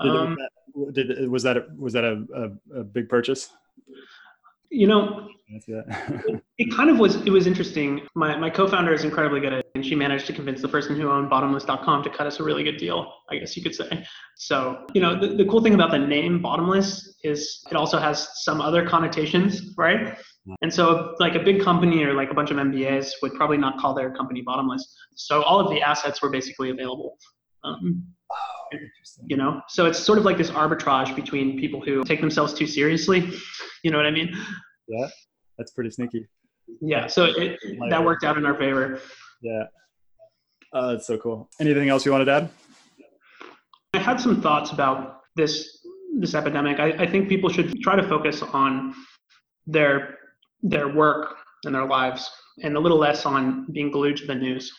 Um, 0.00 0.36
did, 0.90 1.06
did, 1.06 1.28
was 1.28 1.44
that 1.44 1.58
a, 1.58 1.66
was 1.78 1.92
that 1.92 2.02
a, 2.02 2.24
a, 2.34 2.80
a 2.80 2.82
big 2.82 3.08
purchase? 3.08 3.50
You 4.76 4.86
know, 4.86 5.28
it, 5.48 6.42
it, 6.58 6.76
kind 6.76 6.90
of 6.90 6.98
was. 6.98 7.16
It 7.24 7.30
was 7.30 7.46
interesting. 7.46 8.02
My 8.14 8.36
my 8.36 8.50
co-founder 8.50 8.92
is 8.92 9.04
incredibly 9.04 9.40
good 9.40 9.52
at, 9.52 9.60
it, 9.60 9.70
and 9.74 9.84
she 9.84 9.94
managed 9.94 10.26
to 10.26 10.32
convince 10.32 10.60
the 10.60 10.68
person 10.68 10.96
who 10.96 11.10
owned 11.10 11.30
Bottomless.com 11.30 12.02
to 12.02 12.10
cut 12.10 12.26
us 12.26 12.40
a 12.40 12.42
really 12.42 12.62
good 12.62 12.76
deal. 12.76 13.12
I 13.30 13.38
guess 13.38 13.56
you 13.56 13.62
could 13.62 13.74
say. 13.74 14.04
So 14.36 14.86
you 14.92 15.00
know, 15.00 15.18
the, 15.18 15.28
the 15.34 15.44
cool 15.46 15.62
thing 15.62 15.74
about 15.74 15.92
the 15.92 15.98
name 15.98 16.42
Bottomless 16.42 17.16
is 17.24 17.64
it 17.70 17.76
also 17.76 17.98
has 17.98 18.28
some 18.44 18.60
other 18.60 18.86
connotations, 18.86 19.74
right? 19.78 20.18
And 20.62 20.72
so, 20.72 21.14
like 21.18 21.34
a 21.34 21.40
big 21.40 21.62
company 21.62 22.04
or 22.04 22.14
like 22.14 22.30
a 22.30 22.34
bunch 22.34 22.50
of 22.50 22.56
MBAs 22.56 23.12
would 23.22 23.34
probably 23.34 23.58
not 23.58 23.78
call 23.78 23.94
their 23.94 24.12
company 24.14 24.42
bottomless. 24.42 24.96
So 25.16 25.42
all 25.42 25.58
of 25.58 25.70
the 25.70 25.80
assets 25.82 26.22
were 26.22 26.30
basically 26.30 26.70
available. 26.70 27.18
Um, 27.64 28.04
you 29.26 29.36
know, 29.36 29.60
so 29.68 29.86
it's 29.86 29.98
sort 29.98 30.18
of 30.18 30.24
like 30.24 30.38
this 30.38 30.50
arbitrage 30.50 31.14
between 31.14 31.58
people 31.58 31.80
who 31.80 32.04
take 32.04 32.20
themselves 32.20 32.54
too 32.54 32.66
seriously. 32.66 33.30
You 33.82 33.92
know 33.92 33.98
what 33.98 34.06
I 34.06 34.10
mean? 34.10 34.36
Yeah, 34.88 35.06
that's 35.58 35.70
pretty 35.70 35.90
sneaky. 35.90 36.26
Yeah, 36.80 37.06
so 37.06 37.26
it, 37.26 37.56
that 37.88 38.04
worked 38.04 38.24
out 38.24 38.36
in 38.36 38.44
our 38.44 38.58
favor. 38.58 39.00
Yeah, 39.40 39.64
uh, 40.72 40.92
that's 40.92 41.06
so 41.06 41.18
cool. 41.18 41.48
Anything 41.60 41.88
else 41.88 42.04
you 42.04 42.10
wanted 42.10 42.24
to 42.24 42.32
add? 42.32 42.50
I 43.94 43.98
had 43.98 44.20
some 44.20 44.42
thoughts 44.42 44.72
about 44.72 45.20
this 45.36 45.86
this 46.18 46.34
epidemic. 46.34 46.80
I, 46.80 46.90
I 46.92 47.06
think 47.06 47.28
people 47.28 47.48
should 47.48 47.80
try 47.80 47.94
to 47.94 48.08
focus 48.08 48.42
on 48.42 48.94
their 49.66 50.18
their 50.62 50.88
work 50.88 51.36
and 51.64 51.74
their 51.74 51.86
lives 51.86 52.30
and 52.62 52.76
a 52.76 52.80
little 52.80 52.98
less 52.98 53.26
on 53.26 53.66
being 53.72 53.90
glued 53.90 54.16
to 54.18 54.26
the 54.26 54.34
news. 54.34 54.72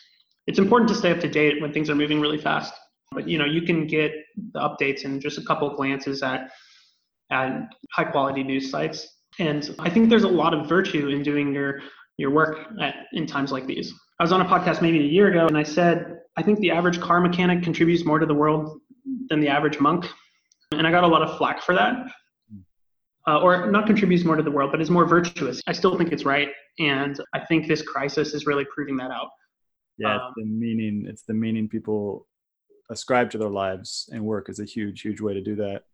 It's 0.46 0.58
important 0.58 0.88
to 0.90 0.94
stay 0.94 1.10
up 1.10 1.20
to 1.20 1.28
date 1.28 1.60
when 1.60 1.72
things 1.72 1.90
are 1.90 1.94
moving 1.94 2.20
really 2.20 2.38
fast. 2.38 2.72
But 3.12 3.28
you 3.28 3.38
know, 3.38 3.44
you 3.44 3.62
can 3.62 3.86
get 3.86 4.12
the 4.52 4.60
updates 4.60 5.04
in 5.04 5.20
just 5.20 5.38
a 5.38 5.42
couple 5.42 5.74
glances 5.74 6.22
at 6.22 6.50
at 7.30 7.68
high 7.92 8.04
quality 8.04 8.42
news 8.42 8.70
sites. 8.70 9.06
And 9.38 9.74
I 9.78 9.90
think 9.90 10.08
there's 10.08 10.24
a 10.24 10.28
lot 10.28 10.54
of 10.54 10.68
virtue 10.68 11.08
in 11.08 11.22
doing 11.22 11.52
your 11.52 11.80
your 12.16 12.30
work 12.30 12.58
at, 12.80 13.06
in 13.12 13.26
times 13.26 13.52
like 13.52 13.66
these. 13.66 13.92
I 14.18 14.24
was 14.24 14.32
on 14.32 14.40
a 14.40 14.44
podcast 14.44 14.82
maybe 14.82 15.00
a 15.00 15.08
year 15.08 15.28
ago 15.28 15.46
and 15.46 15.56
I 15.56 15.62
said, 15.62 16.18
I 16.36 16.42
think 16.42 16.58
the 16.58 16.72
average 16.72 17.00
car 17.00 17.20
mechanic 17.20 17.62
contributes 17.62 18.04
more 18.04 18.18
to 18.18 18.26
the 18.26 18.34
world 18.34 18.80
than 19.28 19.38
the 19.38 19.48
average 19.48 19.78
monk. 19.78 20.06
And 20.72 20.86
I 20.86 20.90
got 20.90 21.04
a 21.04 21.06
lot 21.06 21.22
of 21.22 21.38
flack 21.38 21.62
for 21.62 21.74
that 21.74 22.08
uh, 23.28 23.40
or 23.40 23.70
not 23.70 23.86
contributes 23.86 24.24
more 24.24 24.36
to 24.36 24.42
the 24.42 24.50
world, 24.50 24.70
but 24.70 24.80
is 24.80 24.90
more 24.90 25.04
virtuous. 25.04 25.60
I 25.66 25.72
still 25.72 25.96
think 25.98 26.12
it's 26.12 26.24
right, 26.24 26.48
and 26.78 27.20
I 27.34 27.40
think 27.40 27.68
this 27.68 27.82
crisis 27.82 28.32
is 28.32 28.46
really 28.46 28.64
proving 28.74 28.96
that 28.96 29.10
out. 29.10 29.28
Yeah, 29.98 30.14
um, 30.14 30.32
the 30.36 30.46
meaning. 30.46 31.04
It's 31.06 31.22
the 31.22 31.34
meaning 31.34 31.68
people 31.68 32.26
ascribe 32.90 33.30
to 33.30 33.38
their 33.38 33.50
lives, 33.50 34.08
and 34.12 34.24
work 34.24 34.48
is 34.48 34.60
a 34.60 34.64
huge, 34.64 35.02
huge 35.02 35.20
way 35.20 35.34
to 35.34 35.40
do 35.40 35.54
that. 35.56 35.84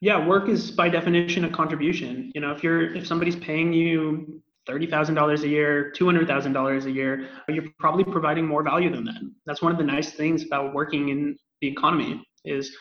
Yeah, 0.00 0.26
work 0.26 0.48
is 0.48 0.70
by 0.70 0.88
definition 0.88 1.44
a 1.44 1.50
contribution. 1.50 2.32
You 2.34 2.40
know, 2.40 2.50
if 2.50 2.62
you're 2.62 2.94
if 2.94 3.06
somebody's 3.06 3.36
paying 3.36 3.72
you 3.72 4.42
thirty 4.66 4.86
thousand 4.86 5.14
dollars 5.14 5.42
a 5.44 5.48
year, 5.48 5.90
two 5.90 6.06
hundred 6.06 6.26
thousand 6.26 6.52
dollars 6.52 6.86
a 6.86 6.90
year, 6.90 7.28
you're 7.48 7.64
probably 7.78 8.04
providing 8.04 8.46
more 8.46 8.62
value 8.62 8.90
than 8.90 9.04
that. 9.04 9.20
That's 9.46 9.62
one 9.62 9.72
of 9.72 9.78
the 9.78 9.84
nice 9.84 10.12
things 10.12 10.44
about 10.44 10.74
working 10.74 11.10
in 11.10 11.36
the 11.60 11.68
economy 11.68 12.26
is 12.44 12.76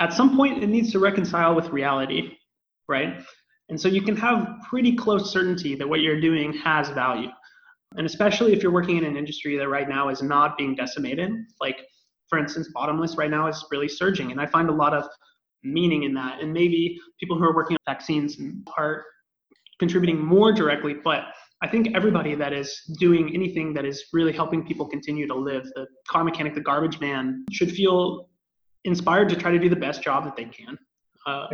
at 0.00 0.12
some 0.12 0.36
point 0.36 0.62
it 0.62 0.68
needs 0.68 0.90
to 0.92 0.98
reconcile 0.98 1.54
with 1.54 1.68
reality 1.68 2.36
right? 2.88 3.22
And 3.68 3.80
so 3.80 3.88
you 3.88 4.02
can 4.02 4.16
have 4.16 4.48
pretty 4.68 4.94
close 4.94 5.32
certainty 5.32 5.74
that 5.74 5.88
what 5.88 6.00
you're 6.00 6.20
doing 6.20 6.52
has 6.54 6.88
value. 6.90 7.28
And 7.96 8.06
especially 8.06 8.52
if 8.52 8.62
you're 8.62 8.72
working 8.72 8.96
in 8.96 9.04
an 9.04 9.16
industry 9.16 9.56
that 9.58 9.68
right 9.68 9.88
now 9.88 10.08
is 10.08 10.22
not 10.22 10.56
being 10.56 10.74
decimated, 10.74 11.32
like 11.60 11.78
for 12.28 12.38
instance, 12.38 12.68
bottomless 12.74 13.16
right 13.16 13.30
now 13.30 13.46
is 13.46 13.64
really 13.70 13.88
surging. 13.88 14.32
And 14.32 14.40
I 14.40 14.46
find 14.46 14.68
a 14.68 14.72
lot 14.72 14.94
of 14.94 15.04
meaning 15.62 16.04
in 16.04 16.14
that. 16.14 16.40
And 16.40 16.52
maybe 16.52 16.98
people 17.20 17.38
who 17.38 17.44
are 17.44 17.54
working 17.54 17.76
on 17.76 17.94
vaccines 17.94 18.36
are 18.76 19.04
contributing 19.78 20.18
more 20.18 20.52
directly, 20.52 20.94
but 20.94 21.24
I 21.62 21.68
think 21.68 21.94
everybody 21.94 22.34
that 22.34 22.52
is 22.52 22.80
doing 22.98 23.34
anything 23.34 23.72
that 23.74 23.84
is 23.84 24.04
really 24.12 24.32
helping 24.32 24.66
people 24.66 24.86
continue 24.86 25.26
to 25.26 25.34
live, 25.34 25.64
the 25.74 25.86
car 26.08 26.22
mechanic, 26.22 26.54
the 26.54 26.60
garbage 26.60 27.00
man, 27.00 27.44
should 27.50 27.70
feel 27.70 28.28
inspired 28.84 29.28
to 29.30 29.36
try 29.36 29.50
to 29.50 29.58
do 29.58 29.68
the 29.68 29.76
best 29.76 30.02
job 30.02 30.24
that 30.24 30.36
they 30.36 30.44
can. 30.44 30.78
Uh, 31.26 31.46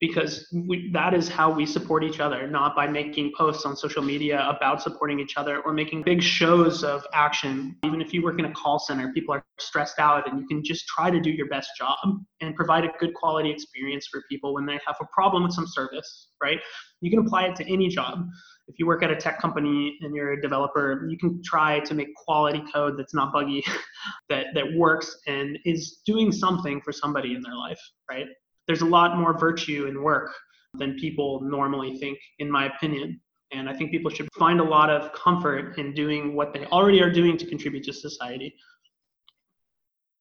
because 0.00 0.46
we, 0.52 0.90
that 0.92 1.14
is 1.14 1.28
how 1.28 1.50
we 1.50 1.64
support 1.64 2.02
each 2.02 2.20
other, 2.20 2.46
not 2.46 2.74
by 2.74 2.86
making 2.86 3.32
posts 3.36 3.64
on 3.64 3.76
social 3.76 4.02
media 4.02 4.44
about 4.48 4.82
supporting 4.82 5.20
each 5.20 5.36
other 5.36 5.60
or 5.60 5.72
making 5.72 6.02
big 6.02 6.22
shows 6.22 6.82
of 6.82 7.06
action. 7.12 7.76
Even 7.84 8.00
if 8.00 8.12
you 8.12 8.22
work 8.22 8.38
in 8.38 8.44
a 8.44 8.52
call 8.52 8.78
center, 8.78 9.12
people 9.12 9.34
are 9.34 9.44
stressed 9.60 9.98
out, 9.98 10.28
and 10.28 10.40
you 10.40 10.46
can 10.46 10.64
just 10.64 10.86
try 10.88 11.10
to 11.10 11.20
do 11.20 11.30
your 11.30 11.48
best 11.48 11.70
job 11.78 11.96
and 12.40 12.54
provide 12.56 12.84
a 12.84 12.88
good 12.98 13.14
quality 13.14 13.50
experience 13.50 14.08
for 14.10 14.22
people 14.28 14.52
when 14.52 14.66
they 14.66 14.80
have 14.84 14.96
a 15.00 15.06
problem 15.12 15.44
with 15.44 15.52
some 15.52 15.66
service, 15.66 16.28
right? 16.42 16.58
You 17.00 17.10
can 17.10 17.20
apply 17.20 17.44
it 17.44 17.56
to 17.56 17.72
any 17.72 17.88
job. 17.88 18.26
If 18.66 18.78
you 18.78 18.86
work 18.86 19.02
at 19.02 19.10
a 19.10 19.16
tech 19.16 19.40
company 19.40 19.96
and 20.00 20.14
you're 20.14 20.32
a 20.32 20.40
developer, 20.40 21.06
you 21.08 21.18
can 21.18 21.40
try 21.44 21.80
to 21.80 21.94
make 21.94 22.08
quality 22.14 22.62
code 22.72 22.98
that's 22.98 23.14
not 23.14 23.32
buggy, 23.32 23.62
that, 24.28 24.46
that 24.54 24.64
works 24.74 25.16
and 25.26 25.58
is 25.64 26.00
doing 26.04 26.32
something 26.32 26.80
for 26.80 26.90
somebody 26.92 27.34
in 27.34 27.42
their 27.42 27.54
life, 27.54 27.80
right? 28.10 28.26
There's 28.66 28.82
a 28.82 28.86
lot 28.86 29.16
more 29.16 29.38
virtue 29.38 29.86
in 29.86 30.02
work 30.02 30.32
than 30.74 30.96
people 30.98 31.40
normally 31.42 31.98
think, 31.98 32.18
in 32.38 32.50
my 32.50 32.66
opinion. 32.66 33.20
And 33.52 33.68
I 33.68 33.74
think 33.74 33.90
people 33.90 34.10
should 34.10 34.28
find 34.38 34.60
a 34.60 34.64
lot 34.64 34.90
of 34.90 35.12
comfort 35.12 35.78
in 35.78 35.94
doing 35.94 36.34
what 36.34 36.52
they 36.52 36.66
already 36.66 37.00
are 37.02 37.10
doing 37.10 37.36
to 37.36 37.46
contribute 37.46 37.84
to 37.84 37.92
society. 37.92 38.54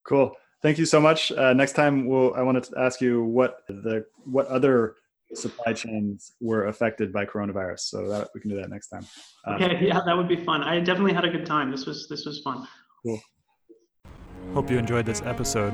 Cool. 0.06 0.36
Thank 0.62 0.78
you 0.78 0.86
so 0.86 1.00
much. 1.00 1.32
Uh, 1.32 1.54
next 1.54 1.74
time, 1.74 2.06
we'll, 2.06 2.34
I 2.36 2.42
wanted 2.42 2.64
to 2.66 2.80
ask 2.80 3.02
you 3.02 3.24
what 3.24 3.64
the 3.68 4.06
what 4.26 4.48
other 4.48 4.96
supply 5.34 5.74
chains 5.74 6.34
were 6.40 6.68
affected 6.68 7.12
by 7.12 7.26
coronavirus. 7.26 7.80
So 7.80 8.08
that 8.10 8.30
we 8.34 8.42
can 8.42 8.50
do 8.50 8.56
that 8.58 8.70
next 8.70 8.90
time. 8.90 9.06
Um, 9.46 9.56
okay. 9.56 9.86
Yeah, 9.86 10.02
that 10.06 10.16
would 10.16 10.28
be 10.28 10.44
fun. 10.44 10.64
I 10.64 10.80
definitely 10.80 11.14
had 11.14 11.26
a 11.26 11.30
good 11.30 11.46
time. 11.46 11.72
This 11.72 11.86
was 11.86 12.08
this 12.08 12.26
was 12.26 12.42
fun. 12.42 12.68
Cool. 13.04 13.20
Hope 14.54 14.70
you 14.70 14.78
enjoyed 14.78 15.06
this 15.06 15.22
episode. 15.24 15.74